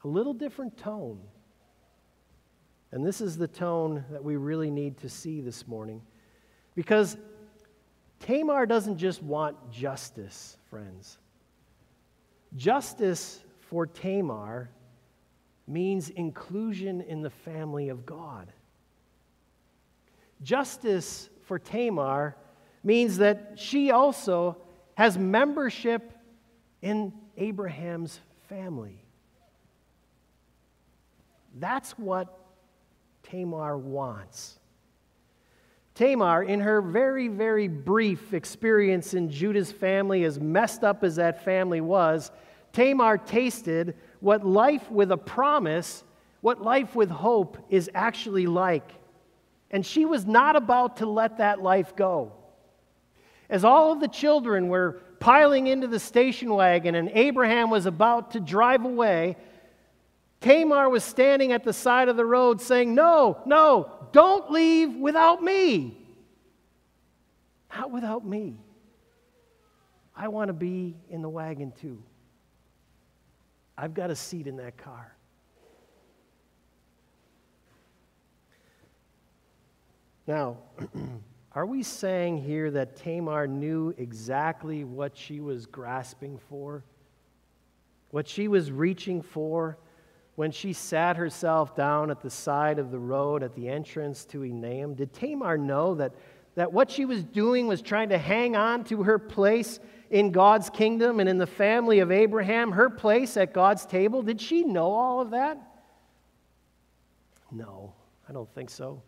a 0.05 0.09
little 0.09 0.35
different 0.35 0.77
tone. 0.77 1.21
And 2.93 3.05
this 3.05 3.21
is 3.21 3.37
the 3.37 3.49
tone 3.49 4.05
that 4.11 4.23
we 4.23 4.37
really 4.37 4.71
need 4.71 4.99
to 4.99 5.09
see 5.09 5.41
this 5.41 5.67
morning. 5.67 6.03
Because 6.75 7.17
Tamar 8.21 8.67
doesn't 8.67 8.99
just 8.99 9.23
want 9.23 9.71
justice, 9.71 10.57
friends. 10.71 11.19
Justice 12.57 13.43
for 13.61 13.87
Tamar 13.87 14.71
means 15.67 16.11
inclusion 16.11 17.01
in 17.01 17.23
the 17.23 17.31
family 17.31 17.89
of 17.89 18.07
God. 18.07 18.53
Justice 20.43 21.29
for 21.43 21.59
Tamar 21.59 22.37
means 22.85 23.19
that 23.19 23.55
she 23.57 23.91
also 23.91 24.57
has 24.95 25.19
membership 25.19 26.13
in 26.83 27.13
Abraham's 27.37 28.21
family. 28.49 29.03
That's 31.59 31.93
what 31.93 32.46
Tamar 33.31 33.77
wants. 33.77 34.59
Tamar, 35.95 36.43
in 36.43 36.61
her 36.61 36.83
very, 36.83 37.29
very 37.29 37.69
brief 37.69 38.35
experience 38.35 39.15
in 39.15 39.31
Judah's 39.31 39.73
family, 39.73 40.25
as 40.25 40.39
messed 40.39 40.85
up 40.85 41.03
as 41.03 41.17
that 41.17 41.43
family 41.45 41.81
was, 41.81 42.31
Tamar 42.73 43.17
tasted 43.17 43.97
what 44.21 44.47
life 44.47 44.91
with 44.91 45.11
a 45.11 45.17
promise, 45.17 46.05
what 46.43 46.61
life 46.61 46.95
with 46.95 47.09
hope 47.09 47.57
is 47.71 47.91
actually 47.95 48.47
like. 48.47 48.93
And 49.71 49.85
she 49.85 50.05
was 50.05 50.27
not 50.27 50.55
about 50.55 50.99
to 50.99 51.07
let 51.07 51.39
that 51.39 51.63
life 51.63 51.97
go. 51.97 52.33
As 53.49 53.65
all 53.65 53.93
of 53.93 54.01
the 54.01 54.09
children 54.09 54.69
were 54.69 55.01
piling 55.19 55.67
into 55.67 55.87
the 55.87 55.99
station 55.99 56.51
wagon 56.51 56.95
and 56.95 57.11
Abraham 57.15 57.71
was 57.71 57.87
about 57.87 58.33
to 58.33 58.41
drive 58.41 58.85
away, 58.85 59.37
Tamar 60.41 60.89
was 60.89 61.03
standing 61.03 61.53
at 61.53 61.65
the 61.65 61.73
side 61.73 62.09
of 62.09 62.17
the 62.17 62.25
road 62.25 62.61
saying, 62.61 62.95
No, 62.95 63.39
no, 63.47 63.91
don't 64.13 64.51
leave 64.51 64.95
without 64.97 65.43
me. 65.43 65.97
Not 67.75 67.91
without 67.91 68.25
me. 68.25 68.59
I 70.15 70.29
want 70.29 70.49
to 70.49 70.55
be 70.55 70.97
in 71.11 71.21
the 71.21 71.29
wagon 71.29 71.73
too. 71.73 72.03
I've 73.77 73.93
got 73.93 74.11
a 74.11 74.17
seat 74.17 74.47
in 74.47 74.57
that 74.57 74.79
car. 74.79 75.15
Now, 80.27 80.57
are 81.53 81.67
we 81.67 81.83
saying 81.83 82.39
here 82.39 82.71
that 82.71 82.97
Tamar 82.97 83.47
knew 83.47 83.95
exactly 83.99 84.85
what 84.85 85.17
she 85.17 85.41
was 85.41 85.67
grasping 85.67 86.39
for? 86.49 86.83
What 88.11 88.27
she 88.27 88.49
was 88.49 88.73
reaching 88.73 89.23
for 89.23 89.79
when 90.37 90.51
she 90.51 90.73
sat 90.73 91.17
herself 91.17 91.75
down 91.75 92.11
at 92.11 92.21
the 92.21 92.31
side 92.31 92.79
of 92.79 92.91
the 92.91 92.99
road 92.99 93.43
at 93.43 93.55
the 93.55 93.69
entrance 93.69 94.25
to 94.27 94.41
Enaim? 94.41 94.95
Did 94.95 95.13
Tamar 95.13 95.59
know 95.59 95.95
that, 95.97 96.13
that 96.55 96.73
what 96.73 96.91
she 96.91 97.05
was 97.05 97.25
doing 97.25 97.67
was 97.67 97.83
trying 97.83 98.11
to 98.11 98.19
hang 98.19 98.55
on 98.55 98.85
to 98.85 99.03
her 99.03 99.19
place 99.19 99.81
in 100.11 100.31
God's 100.31 100.71
kingdom 100.71 101.21
and 101.21 101.29
in 101.29 101.39
the 101.39 101.47
family 101.47 101.99
of 102.01 102.13
Abraham, 102.13 102.73
her 102.73 102.91
place 102.91 103.37
at 103.37 103.53
God's 103.53 103.87
table? 103.87 104.23
Did 104.23 104.41
she 104.41 104.63
know 104.63 104.93
all 104.93 105.21
of 105.21 105.31
that? 105.31 105.59
No, 107.51 107.95
I 108.29 108.33
don't 108.33 108.53
think 108.55 108.71
so. 108.71 109.03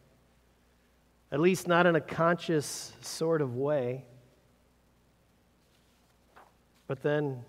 At 1.31 1.41
least 1.41 1.69
not 1.69 1.87
in 1.87 1.95
a 1.95 2.01
conscious 2.01 2.93
sort 3.03 3.43
of 3.43 3.55
way. 3.55 4.07
But 6.87 7.03
then, 7.03 7.45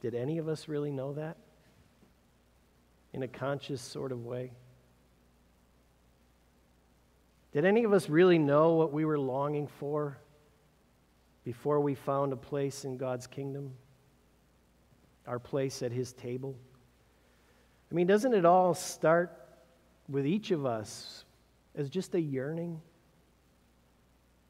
did 0.00 0.14
any 0.14 0.38
of 0.38 0.46
us 0.48 0.68
really 0.68 0.92
know 0.92 1.14
that? 1.14 1.36
In 3.12 3.22
a 3.22 3.28
conscious 3.28 3.80
sort 3.80 4.12
of 4.12 4.24
way? 4.24 4.52
Did 7.52 7.66
any 7.66 7.84
of 7.84 7.92
us 7.92 8.08
really 8.08 8.38
know 8.38 8.72
what 8.72 8.92
we 8.92 9.04
were 9.04 9.18
longing 9.18 9.66
for 9.66 10.18
before 11.44 11.80
we 11.80 11.94
found 11.94 12.32
a 12.32 12.36
place 12.36 12.84
in 12.84 12.96
God's 12.96 13.26
kingdom, 13.26 13.72
our 15.26 15.38
place 15.38 15.82
at 15.82 15.92
His 15.92 16.14
table? 16.14 16.56
I 17.90 17.94
mean, 17.94 18.06
doesn't 18.06 18.32
it 18.32 18.46
all 18.46 18.72
start 18.72 19.38
with 20.08 20.26
each 20.26 20.50
of 20.50 20.64
us 20.64 21.26
as 21.74 21.90
just 21.90 22.14
a 22.14 22.20
yearning, 22.20 22.80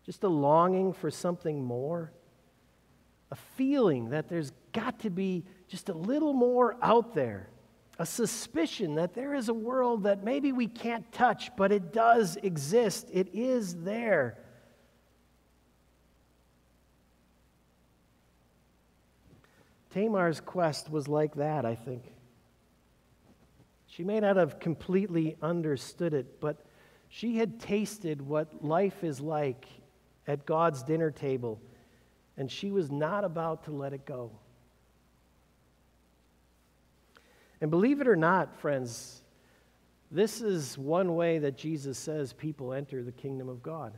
just 0.07 0.23
a 0.23 0.29
longing 0.29 0.93
for 0.93 1.11
something 1.11 1.65
more? 1.65 2.13
A 3.33 3.37
feeling 3.57 4.11
that 4.11 4.29
there's 4.29 4.53
got 4.73 5.01
to 5.01 5.11
be 5.11 5.43
just 5.67 5.89
a 5.89 5.95
little 5.95 6.35
more 6.35 6.77
out 6.83 7.15
there, 7.15 7.49
a 7.99 8.07
suspicion 8.07 8.95
that 8.95 9.15
there 9.15 9.35
is 9.35 9.49
a 9.49 9.55
world 9.55 10.05
that 10.05 10.25
maybe 10.25 10.53
we 10.53 10.67
can't 10.67 11.11
touch, 11.13 11.51
but 11.57 11.71
it 11.73 11.93
does 11.93 12.37
exist, 12.43 13.09
it 13.13 13.29
is 13.35 13.83
there. 13.83 14.39
Tamar's 19.91 20.41
quest 20.41 20.91
was 20.91 21.07
like 21.07 21.35
that, 21.35 21.67
I 21.67 21.75
think. 21.75 22.03
She 23.87 24.05
may 24.05 24.21
not 24.21 24.37
have 24.37 24.59
completely 24.59 25.37
understood 25.43 26.15
it, 26.15 26.41
but 26.41 26.65
she 27.11 27.37
had 27.37 27.61
tasted 27.61 28.23
what 28.23 28.65
life 28.65 29.05
is 29.05 29.21
like 29.21 29.67
at 30.27 30.47
God's 30.47 30.83
dinner 30.83 31.11
table, 31.11 31.61
and 32.39 32.51
she 32.51 32.71
was 32.71 32.91
not 32.91 33.23
about 33.23 33.65
to 33.65 33.71
let 33.71 33.93
it 33.93 34.07
go. 34.07 34.31
And 37.63 37.71
believe 37.71 38.01
it 38.01 38.09
or 38.09 38.17
not, 38.17 38.57
friends, 38.57 39.23
this 40.11 40.41
is 40.41 40.77
one 40.77 41.15
way 41.15 41.39
that 41.39 41.57
Jesus 41.57 41.97
says 41.97 42.33
people 42.33 42.73
enter 42.73 43.05
the 43.05 43.13
kingdom 43.13 43.49
of 43.49 43.63
God. 43.63 43.97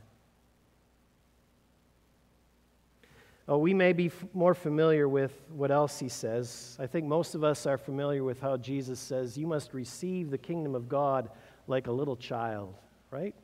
Oh, 3.48 3.56
we 3.56 3.72
may 3.72 3.94
be 3.94 4.06
f- 4.06 4.24
more 4.34 4.52
familiar 4.54 5.08
with 5.08 5.32
what 5.48 5.70
else 5.70 5.98
he 5.98 6.10
says. 6.10 6.76
I 6.78 6.86
think 6.86 7.06
most 7.06 7.34
of 7.34 7.42
us 7.42 7.64
are 7.64 7.78
familiar 7.78 8.22
with 8.22 8.38
how 8.38 8.58
Jesus 8.58 9.00
says, 9.00 9.38
You 9.38 9.46
must 9.46 9.72
receive 9.72 10.30
the 10.30 10.38
kingdom 10.38 10.74
of 10.74 10.86
God 10.86 11.30
like 11.66 11.86
a 11.86 11.92
little 11.92 12.16
child, 12.16 12.74
right? 13.10 13.34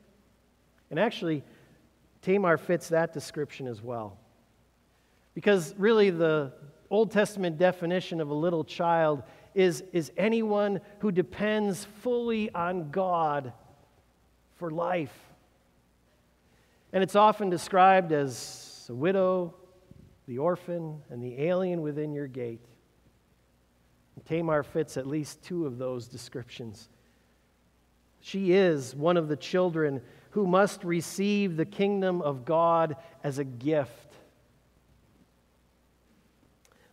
And 0.91 0.99
actually, 0.99 1.43
Tamar 2.21 2.57
fits 2.57 2.89
that 2.89 3.11
description 3.11 3.67
as 3.67 3.81
well. 3.81 4.19
Because 5.33 5.73
really, 5.79 6.11
the 6.11 6.53
Old 6.91 7.09
Testament 7.09 7.57
definition 7.57 8.21
of 8.21 8.29
a 8.29 8.35
little 8.35 8.63
child 8.63 9.23
is, 9.53 9.83
is 9.91 10.11
anyone 10.17 10.81
who 10.99 11.11
depends 11.11 11.85
fully 12.01 12.51
on 12.53 12.91
God 12.91 13.53
for 14.55 14.71
life. 14.71 15.17
And 16.93 17.03
it's 17.03 17.15
often 17.15 17.49
described 17.49 18.11
as 18.11 18.85
a 18.89 18.93
widow, 18.93 19.55
the 20.27 20.37
orphan, 20.37 21.01
and 21.09 21.23
the 21.23 21.41
alien 21.41 21.81
within 21.81 22.13
your 22.13 22.27
gate. 22.27 22.65
And 24.15 24.25
Tamar 24.25 24.63
fits 24.63 24.97
at 24.97 25.07
least 25.07 25.41
two 25.43 25.65
of 25.65 25.77
those 25.77 26.07
descriptions. 26.07 26.89
She 28.19 28.53
is 28.53 28.95
one 28.95 29.17
of 29.17 29.27
the 29.27 29.35
children 29.35 30.01
who 30.31 30.47
must 30.47 30.83
receive 30.83 31.57
the 31.57 31.65
kingdom 31.65 32.21
of 32.21 32.45
God 32.45 32.95
as 33.23 33.37
a 33.37 33.43
gift. 33.43 34.15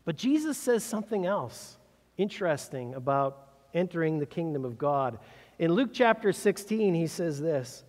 But 0.05 0.16
Jesus 0.16 0.57
says 0.57 0.83
something 0.85 1.27
else 1.27 1.77
interesting 2.18 2.94
about 2.94 3.48
entering 3.72 4.18
the 4.18 4.26
kingdom 4.26 4.64
of 4.64 4.76
God. 4.76 5.18
In 5.59 5.72
Luke 5.72 5.90
chapter 5.92 6.33
16, 6.33 6.94
he 6.94 7.07
says 7.07 7.40
this 7.40 7.85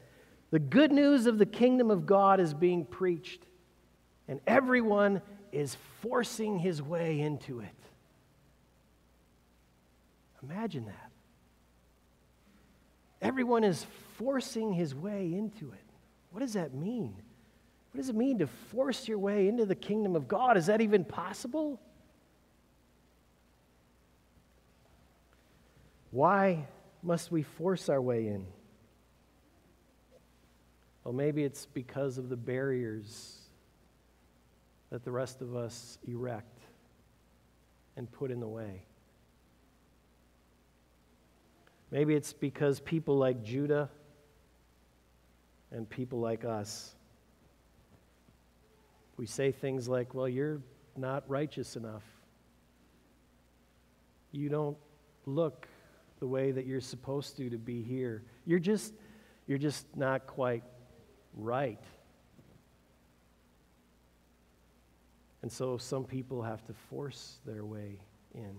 The 0.52 0.60
good 0.60 0.92
news 0.92 1.26
of 1.26 1.38
the 1.38 1.46
kingdom 1.46 1.92
of 1.92 2.06
God 2.06 2.40
is 2.40 2.54
being 2.54 2.86
preached 2.86 3.44
and 4.30 4.40
everyone 4.46 5.22
is 5.52 5.76
forcing 6.02 6.60
his 6.60 6.82
way 6.82 7.20
into 7.20 7.60
it. 7.60 7.68
Imagine 10.44 10.86
that. 10.86 11.12
Everyone 13.22 13.64
is 13.64 13.86
forcing 14.18 14.72
his 14.72 14.96
way 14.96 15.34
into 15.34 15.72
it. 15.72 15.84
What 16.32 16.40
does 16.42 16.54
that 16.54 16.74
mean? 16.74 17.16
What 17.92 17.98
does 17.98 18.10
it 18.10 18.16
mean 18.16 18.38
to 18.38 18.48
force 18.48 19.08
your 19.08 19.18
way 19.18 19.48
into 19.48 19.66
the 19.66 19.76
kingdom 19.76 20.16
of 20.16 20.28
God? 20.28 20.56
Is 20.58 20.68
that 20.68 20.80
even 20.80 21.04
possible? 21.04 21.82
Why 26.12 26.68
must 27.04 27.32
we 27.32 27.44
force 27.44 27.90
our 27.90 28.02
way 28.02 28.28
in? 28.28 28.46
Well, 31.04 31.14
maybe 31.14 31.44
it's 31.44 31.66
because 31.66 32.18
of 32.18 32.30
the 32.30 32.38
barriers 32.38 33.38
that 34.90 35.04
the 35.04 35.12
rest 35.12 35.42
of 35.42 35.56
us 35.56 35.98
erect 36.08 36.60
and 37.96 38.12
put 38.12 38.32
in 38.32 38.40
the 38.40 38.48
way. 38.48 38.84
Maybe 41.92 42.16
it's 42.16 42.34
because 42.34 42.80
people 42.80 43.18
like 43.18 43.44
Judah 43.44 43.90
and 45.72 45.90
people 45.90 46.20
like 46.20 46.46
us, 46.46 46.96
we 49.18 49.26
say 49.26 49.52
things 49.52 49.88
like, 49.88 50.14
well, 50.14 50.30
you're 50.30 50.62
not 50.96 51.24
righteous 51.28 51.76
enough. 51.76 52.04
You 54.32 54.50
don't 54.50 54.78
look 55.26 55.68
the 56.20 56.28
way 56.28 56.52
that 56.52 56.66
you're 56.66 56.82
supposed 56.82 57.38
to 57.38 57.50
to 57.50 57.58
be 57.58 57.82
here. 57.82 58.24
You're 58.46 58.60
just, 58.60 58.94
you're 59.48 59.58
just 59.58 59.86
not 59.96 60.28
quite 60.28 60.64
right. 61.36 61.80
And 65.42 65.52
so 65.52 65.78
some 65.78 66.04
people 66.04 66.42
have 66.42 66.66
to 66.66 66.74
force 66.90 67.40
their 67.46 67.64
way 67.64 68.00
in. 68.34 68.56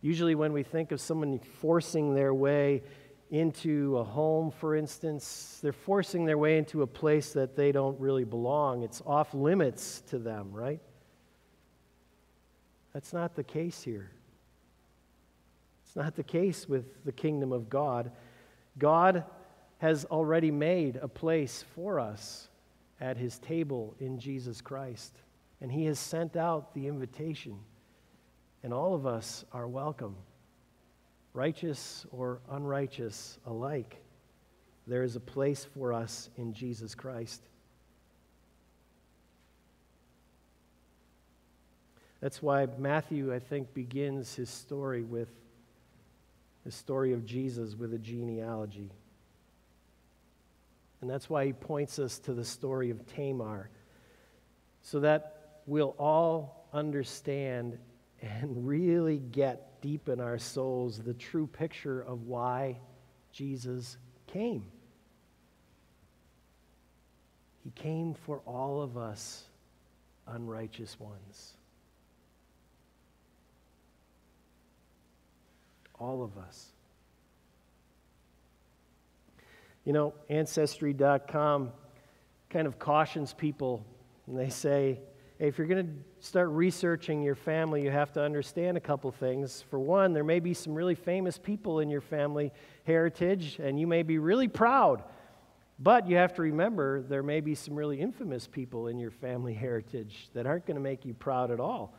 Usually, 0.00 0.34
when 0.34 0.52
we 0.52 0.62
think 0.62 0.92
of 0.92 1.00
someone 1.00 1.38
forcing 1.38 2.14
their 2.14 2.32
way 2.32 2.82
into 3.30 3.98
a 3.98 4.04
home, 4.04 4.50
for 4.50 4.76
instance, 4.76 5.58
they're 5.62 5.72
forcing 5.72 6.24
their 6.24 6.38
way 6.38 6.56
into 6.56 6.82
a 6.82 6.86
place 6.86 7.32
that 7.32 7.56
they 7.56 7.72
don't 7.72 7.98
really 7.98 8.24
belong. 8.24 8.84
It's 8.84 9.02
off 9.04 9.34
limits 9.34 10.02
to 10.08 10.18
them, 10.18 10.52
right? 10.52 10.80
That's 12.98 13.12
not 13.12 13.36
the 13.36 13.44
case 13.44 13.80
here. 13.80 14.10
It's 15.84 15.94
not 15.94 16.16
the 16.16 16.24
case 16.24 16.68
with 16.68 17.04
the 17.04 17.12
kingdom 17.12 17.52
of 17.52 17.70
God. 17.70 18.10
God 18.76 19.22
has 19.78 20.04
already 20.06 20.50
made 20.50 20.96
a 20.96 21.06
place 21.06 21.64
for 21.76 22.00
us 22.00 22.48
at 23.00 23.16
his 23.16 23.38
table 23.38 23.94
in 24.00 24.18
Jesus 24.18 24.60
Christ, 24.60 25.14
and 25.60 25.70
he 25.70 25.84
has 25.84 26.00
sent 26.00 26.36
out 26.36 26.74
the 26.74 26.88
invitation, 26.88 27.60
and 28.64 28.74
all 28.74 28.94
of 28.94 29.06
us 29.06 29.44
are 29.52 29.68
welcome, 29.68 30.16
righteous 31.34 32.04
or 32.10 32.40
unrighteous 32.50 33.38
alike. 33.46 34.02
There 34.88 35.04
is 35.04 35.14
a 35.14 35.20
place 35.20 35.64
for 35.64 35.92
us 35.92 36.30
in 36.36 36.52
Jesus 36.52 36.96
Christ. 36.96 37.42
That's 42.20 42.42
why 42.42 42.66
Matthew, 42.78 43.32
I 43.32 43.38
think, 43.38 43.72
begins 43.74 44.34
his 44.34 44.50
story 44.50 45.02
with 45.02 45.28
the 46.64 46.72
story 46.72 47.12
of 47.12 47.24
Jesus 47.24 47.74
with 47.74 47.94
a 47.94 47.98
genealogy. 47.98 48.90
And 51.00 51.08
that's 51.08 51.30
why 51.30 51.46
he 51.46 51.52
points 51.52 51.98
us 51.98 52.18
to 52.20 52.34
the 52.34 52.44
story 52.44 52.90
of 52.90 53.06
Tamar, 53.14 53.70
so 54.82 55.00
that 55.00 55.60
we'll 55.66 55.94
all 55.98 56.68
understand 56.72 57.78
and 58.20 58.66
really 58.66 59.18
get 59.18 59.80
deep 59.80 60.08
in 60.08 60.20
our 60.20 60.38
souls 60.38 60.98
the 60.98 61.14
true 61.14 61.46
picture 61.46 62.00
of 62.00 62.22
why 62.22 62.78
Jesus 63.32 63.96
came. 64.26 64.64
He 67.62 67.70
came 67.70 68.14
for 68.14 68.40
all 68.44 68.82
of 68.82 68.96
us 68.96 69.44
unrighteous 70.26 70.98
ones. 70.98 71.54
All 75.98 76.22
of 76.22 76.36
us. 76.38 76.68
You 79.84 79.92
know, 79.92 80.14
Ancestry.com 80.28 81.72
kind 82.50 82.66
of 82.66 82.78
cautions 82.78 83.32
people, 83.32 83.84
and 84.26 84.38
they 84.38 84.48
say, 84.48 85.00
hey, 85.38 85.48
if 85.48 85.58
you're 85.58 85.66
going 85.66 85.86
to 85.86 86.26
start 86.26 86.48
researching 86.50 87.22
your 87.22 87.34
family, 87.34 87.82
you 87.82 87.90
have 87.90 88.12
to 88.12 88.22
understand 88.22 88.76
a 88.76 88.80
couple 88.80 89.10
things. 89.10 89.64
For 89.70 89.78
one, 89.78 90.12
there 90.12 90.24
may 90.24 90.40
be 90.40 90.54
some 90.54 90.74
really 90.74 90.94
famous 90.94 91.38
people 91.38 91.80
in 91.80 91.88
your 91.88 92.00
family 92.00 92.52
heritage, 92.84 93.58
and 93.62 93.78
you 93.78 93.86
may 93.86 94.02
be 94.02 94.18
really 94.18 94.48
proud. 94.48 95.02
But 95.78 96.08
you 96.08 96.16
have 96.16 96.34
to 96.34 96.42
remember 96.42 97.02
there 97.02 97.22
may 97.22 97.40
be 97.40 97.54
some 97.54 97.74
really 97.76 98.00
infamous 98.00 98.48
people 98.48 98.88
in 98.88 98.98
your 98.98 99.12
family 99.12 99.54
heritage 99.66 100.28
that 100.34 100.46
aren't 100.46 100.66
going 100.66 100.76
to 100.76 100.82
make 100.82 101.04
you 101.04 101.14
proud 101.14 101.50
at 101.50 101.60
all. 101.60 101.94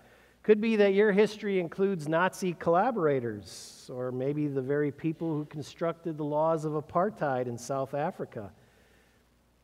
Could 0.50 0.62
be 0.62 0.78
that 0.78 0.96
your 0.96 1.12
history 1.12 1.60
includes 1.60 2.08
Nazi 2.08 2.54
collaborators, 2.54 3.88
or 3.94 4.12
maybe 4.12 4.48
the 4.48 4.64
very 4.64 4.92
people 4.92 5.32
who 5.32 5.46
constructed 5.46 6.18
the 6.18 6.24
laws 6.24 6.66
of 6.66 6.72
apartheid 6.72 7.46
in 7.46 7.56
South 7.56 7.94
Africa. 7.94 8.52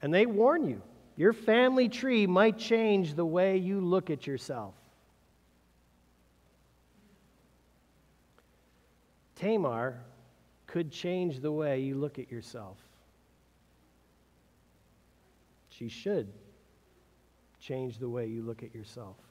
And 0.04 0.14
they 0.14 0.28
warn 0.28 0.70
you 0.70 0.84
your 1.18 1.34
family 1.34 1.90
tree 1.90 2.28
might 2.28 2.60
change 2.60 3.16
the 3.16 3.26
way 3.26 3.58
you 3.58 3.82
look 3.82 4.12
at 4.12 4.28
yourself. 4.28 4.76
Tamar 9.38 10.00
could 10.68 10.92
change 10.92 11.40
the 11.40 11.52
way 11.52 11.80
you 11.80 11.96
look 11.96 12.20
at 12.20 12.32
yourself. 12.32 12.78
She 15.70 15.90
should 15.90 16.28
change 17.60 17.98
the 17.98 18.08
way 18.08 18.28
you 18.28 18.44
look 18.44 18.62
at 18.62 18.76
yourself. 18.76 19.25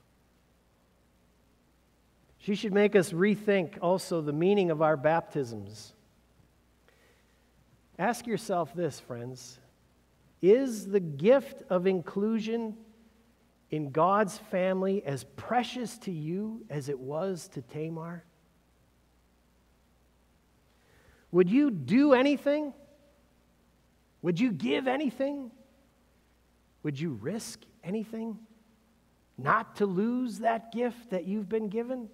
She 2.44 2.54
should 2.54 2.74
make 2.74 2.94
us 2.94 3.10
rethink 3.10 3.78
also 3.80 4.20
the 4.20 4.34
meaning 4.34 4.70
of 4.70 4.82
our 4.82 4.98
baptisms. 4.98 5.94
Ask 7.98 8.26
yourself 8.26 8.74
this, 8.74 9.00
friends 9.00 9.58
Is 10.42 10.86
the 10.86 11.00
gift 11.00 11.62
of 11.70 11.86
inclusion 11.86 12.76
in 13.70 13.92
God's 13.92 14.36
family 14.36 15.02
as 15.06 15.24
precious 15.36 15.96
to 16.00 16.10
you 16.10 16.66
as 16.68 16.90
it 16.90 16.98
was 16.98 17.48
to 17.54 17.62
Tamar? 17.62 18.24
Would 21.32 21.48
you 21.48 21.70
do 21.70 22.12
anything? 22.12 22.74
Would 24.20 24.38
you 24.38 24.52
give 24.52 24.86
anything? 24.86 25.50
Would 26.82 27.00
you 27.00 27.12
risk 27.22 27.62
anything 27.82 28.38
not 29.38 29.76
to 29.76 29.86
lose 29.86 30.40
that 30.40 30.72
gift 30.72 31.08
that 31.08 31.24
you've 31.24 31.48
been 31.48 31.70
given? 31.70 32.10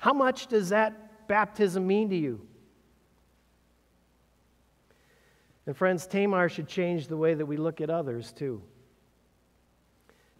How 0.00 0.14
much 0.14 0.46
does 0.46 0.70
that 0.70 1.28
baptism 1.28 1.86
mean 1.86 2.08
to 2.08 2.16
you? 2.16 2.40
And 5.66 5.76
friends, 5.76 6.06
Tamar 6.06 6.48
should 6.48 6.66
change 6.66 7.06
the 7.06 7.18
way 7.18 7.34
that 7.34 7.44
we 7.44 7.58
look 7.58 7.82
at 7.82 7.90
others 7.90 8.32
too. 8.32 8.62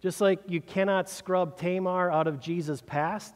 Just 0.01 0.19
like 0.19 0.39
you 0.47 0.61
cannot 0.61 1.07
scrub 1.07 1.57
Tamar 1.57 2.11
out 2.11 2.25
of 2.25 2.39
Jesus' 2.39 2.81
past, 2.81 3.35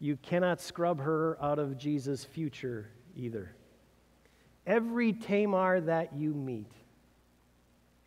you 0.00 0.16
cannot 0.16 0.58
scrub 0.62 1.00
her 1.00 1.36
out 1.40 1.58
of 1.58 1.76
Jesus' 1.76 2.24
future 2.24 2.88
either. 3.14 3.54
Every 4.66 5.12
Tamar 5.12 5.82
that 5.82 6.14
you 6.16 6.32
meet 6.32 6.72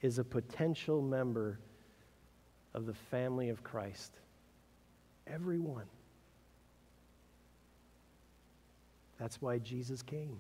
is 0.02 0.18
a 0.18 0.24
potential 0.24 1.00
member 1.00 1.60
of 2.74 2.88
the 2.88 2.94
family 2.96 3.50
of 3.50 3.64
Christ. 3.64 4.12
Everyone. 5.28 5.86
That's 9.22 9.40
why 9.40 9.60
Jesus 9.60 10.02
came. 10.02 10.40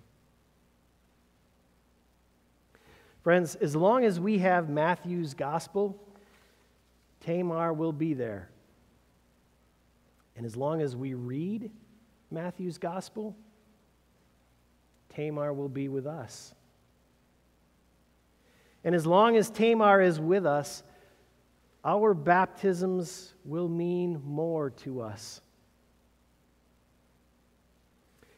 Friends, 3.21 3.53
as 3.53 3.75
long 3.75 4.03
as 4.03 4.19
we 4.19 4.39
have 4.39 4.69
Matthew's 4.69 5.35
gospel, 5.35 6.01
Tamar 7.19 7.73
will 7.73 7.93
be 7.93 8.15
there. 8.15 8.49
And 10.35 10.47
as 10.47 10.55
long 10.55 10.81
as 10.81 10.95
we 10.95 11.13
read 11.13 11.69
Matthew's 12.31 12.79
gospel, 12.79 13.37
Tamar 15.09 15.53
will 15.53 15.69
be 15.69 15.87
with 15.87 16.07
us. 16.07 16.55
And 18.83 18.95
as 18.95 19.05
long 19.05 19.37
as 19.37 19.51
Tamar 19.51 20.01
is 20.01 20.19
with 20.19 20.47
us, 20.47 20.81
our 21.85 22.15
baptisms 22.15 23.35
will 23.45 23.69
mean 23.69 24.23
more 24.25 24.71
to 24.71 25.01
us. 25.01 25.41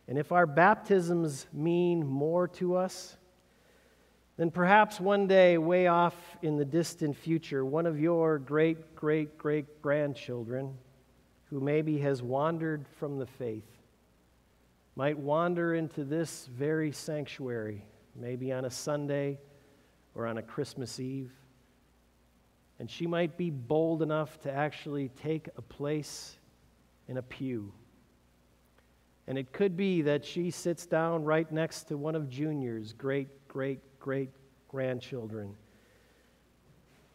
And 0.07 0.17
if 0.17 0.31
our 0.31 0.45
baptisms 0.45 1.47
mean 1.53 2.05
more 2.05 2.47
to 2.49 2.75
us, 2.75 3.17
then 4.35 4.49
perhaps 4.49 4.99
one 4.99 5.27
day, 5.27 5.57
way 5.57 5.87
off 5.87 6.15
in 6.41 6.57
the 6.57 6.65
distant 6.65 7.15
future, 7.15 7.63
one 7.63 7.85
of 7.85 7.99
your 7.99 8.39
great, 8.39 8.95
great, 8.95 9.37
great 9.37 9.81
grandchildren, 9.81 10.73
who 11.45 11.59
maybe 11.59 11.99
has 11.99 12.23
wandered 12.23 12.87
from 12.97 13.19
the 13.19 13.27
faith, 13.27 13.69
might 14.95 15.17
wander 15.17 15.75
into 15.75 16.03
this 16.03 16.47
very 16.47 16.91
sanctuary, 16.91 17.85
maybe 18.15 18.51
on 18.51 18.65
a 18.65 18.71
Sunday 18.71 19.39
or 20.15 20.25
on 20.25 20.39
a 20.39 20.41
Christmas 20.41 20.99
Eve. 20.99 21.31
And 22.79 22.89
she 22.89 23.05
might 23.05 23.37
be 23.37 23.51
bold 23.51 24.01
enough 24.01 24.39
to 24.41 24.51
actually 24.51 25.09
take 25.09 25.47
a 25.57 25.61
place 25.61 26.37
in 27.07 27.17
a 27.17 27.21
pew. 27.21 27.71
And 29.27 29.37
it 29.37 29.53
could 29.53 29.77
be 29.77 30.01
that 30.01 30.25
she 30.25 30.51
sits 30.51 30.85
down 30.85 31.23
right 31.23 31.49
next 31.51 31.83
to 31.83 31.97
one 31.97 32.15
of 32.15 32.29
Junior's 32.29 32.93
great, 32.93 33.47
great, 33.47 33.79
great 33.99 34.29
grandchildren. 34.67 35.55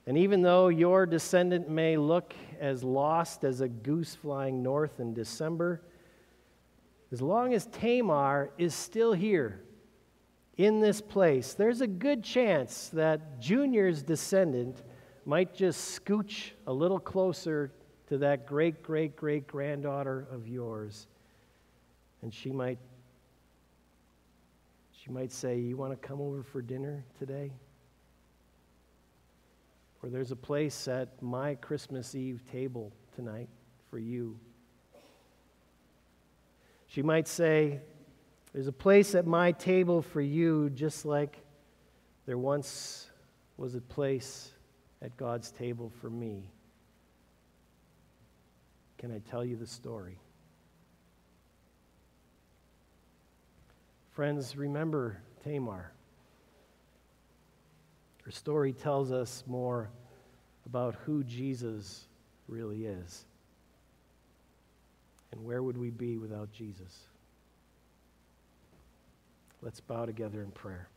And 0.06 0.16
even 0.16 0.40
though 0.40 0.68
your 0.68 1.04
descendant 1.04 1.68
may 1.68 1.98
look 1.98 2.34
as 2.58 2.82
lost 2.82 3.44
as 3.44 3.60
a 3.60 3.68
goose 3.68 4.14
flying 4.14 4.62
north 4.62 5.00
in 5.00 5.12
December, 5.12 5.82
as 7.12 7.20
long 7.20 7.52
as 7.52 7.66
Tamar 7.66 8.50
is 8.56 8.74
still 8.74 9.12
here 9.12 9.60
in 10.56 10.80
this 10.80 11.02
place, 11.02 11.52
there's 11.52 11.82
a 11.82 11.86
good 11.86 12.24
chance 12.24 12.88
that 12.88 13.38
Junior's 13.38 14.02
descendant 14.02 14.82
might 15.26 15.54
just 15.54 16.00
scooch 16.02 16.52
a 16.66 16.72
little 16.72 16.98
closer 16.98 17.70
to 18.06 18.16
that 18.16 18.46
great, 18.46 18.82
great, 18.82 19.14
great 19.14 19.46
granddaughter 19.46 20.26
of 20.30 20.48
yours. 20.48 21.06
And 22.22 22.32
she 22.32 22.50
might 22.50 22.78
she 25.08 25.14
might 25.14 25.32
say, 25.32 25.58
You 25.58 25.76
want 25.76 25.92
to 25.92 26.08
come 26.08 26.20
over 26.20 26.42
for 26.42 26.60
dinner 26.60 27.02
today? 27.18 27.52
Or 30.02 30.10
there's 30.10 30.32
a 30.32 30.36
place 30.36 30.86
at 30.86 31.22
my 31.22 31.54
Christmas 31.54 32.14
Eve 32.14 32.42
table 32.52 32.92
tonight 33.16 33.48
for 33.90 33.98
you. 33.98 34.38
She 36.88 37.02
might 37.02 37.26
say, 37.26 37.80
There's 38.52 38.66
a 38.66 38.72
place 38.72 39.14
at 39.14 39.26
my 39.26 39.52
table 39.52 40.02
for 40.02 40.20
you, 40.20 40.70
just 40.70 41.06
like 41.06 41.38
there 42.26 42.38
once 42.38 43.08
was 43.56 43.74
a 43.74 43.80
place 43.80 44.52
at 45.00 45.16
God's 45.16 45.50
table 45.50 45.90
for 46.00 46.10
me. 46.10 46.50
Can 48.98 49.10
I 49.10 49.20
tell 49.30 49.44
you 49.44 49.56
the 49.56 49.66
story? 49.66 50.18
Friends, 54.18 54.56
remember 54.56 55.16
Tamar. 55.44 55.92
Her 58.24 58.30
story 58.32 58.72
tells 58.72 59.12
us 59.12 59.44
more 59.46 59.90
about 60.66 60.96
who 61.06 61.22
Jesus 61.22 62.08
really 62.48 62.84
is. 62.84 63.26
And 65.30 65.44
where 65.44 65.62
would 65.62 65.76
we 65.76 65.90
be 65.90 66.18
without 66.18 66.50
Jesus? 66.50 67.06
Let's 69.62 69.78
bow 69.78 70.04
together 70.04 70.42
in 70.42 70.50
prayer. 70.50 70.88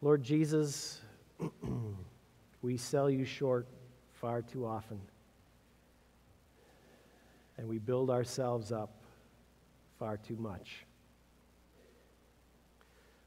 Lord 0.00 0.22
Jesus, 0.22 1.00
we 2.62 2.76
sell 2.76 3.10
you 3.10 3.24
short 3.24 3.66
far 4.12 4.40
too 4.40 4.64
often 4.64 5.00
and 7.58 7.68
we 7.68 7.78
build 7.78 8.10
ourselves 8.10 8.72
up 8.72 9.02
far 9.98 10.16
too 10.16 10.36
much. 10.36 10.84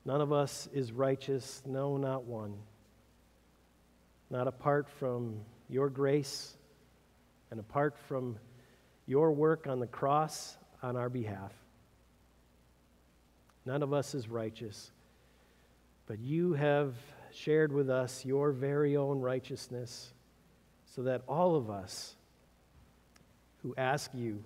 None 0.05 0.21
of 0.21 0.32
us 0.32 0.67
is 0.73 0.91
righteous, 0.91 1.61
no, 1.65 1.97
not 1.97 2.23
one. 2.23 2.55
Not 4.30 4.47
apart 4.47 4.88
from 4.99 5.41
your 5.67 5.89
grace 5.89 6.55
and 7.51 7.59
apart 7.59 7.95
from 8.07 8.38
your 9.05 9.32
work 9.32 9.67
on 9.67 9.80
the 9.80 9.88
cross 9.88 10.57
on 10.82 10.95
our 10.95 11.09
behalf. 11.09 11.51
None 13.65 13.84
of 13.84 13.93
us 13.93 14.15
is 14.15 14.30
righteous, 14.30 14.91
but 16.07 16.19
you 16.19 16.53
have 16.53 16.93
shared 17.32 17.71
with 17.71 17.89
us 17.89 18.25
your 18.25 18.51
very 18.51 18.95
own 18.95 19.19
righteousness 19.19 20.13
so 20.86 21.03
that 21.03 21.21
all 21.27 21.55
of 21.55 21.69
us 21.69 22.15
who 23.64 23.74
ask 23.78 24.12
you 24.14 24.43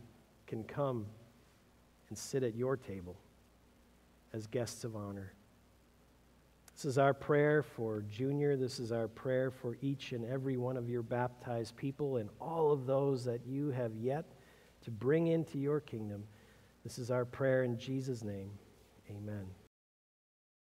can 0.48 0.64
come 0.64 1.06
and 2.10 2.18
sit 2.18 2.44
at 2.44 2.56
your 2.56 2.78
table 2.78 3.16
as 4.34 4.48
guests 4.48 4.84
of 4.84 4.96
honor. 4.96 5.34
This 6.74 6.86
is 6.86 6.98
our 6.98 7.14
prayer 7.14 7.62
for 7.62 8.04
Junior. 8.10 8.58
This 8.58 8.80
is 8.80 8.92
our 8.92 9.08
prayer 9.08 9.52
for 9.52 9.78
each 9.82 10.12
and 10.12 10.26
every 10.26 10.58
one 10.58 10.76
of 10.76 10.90
your 10.90 11.04
baptized 11.04 11.76
people 11.76 12.18
and 12.18 12.30
all 12.42 12.72
of 12.72 12.86
those 12.86 13.24
that 13.26 13.46
you 13.46 13.70
have 13.70 13.96
yet 13.96 14.26
to 14.82 14.92
bring 14.92 15.28
into 15.28 15.60
your 15.60 15.80
kingdom. 15.80 16.24
This 16.84 16.98
is 16.98 17.12
our 17.12 17.26
prayer 17.26 17.64
in 17.64 17.78
Jesus' 17.78 18.24
name. 18.24 18.50
Amen. 19.10 19.46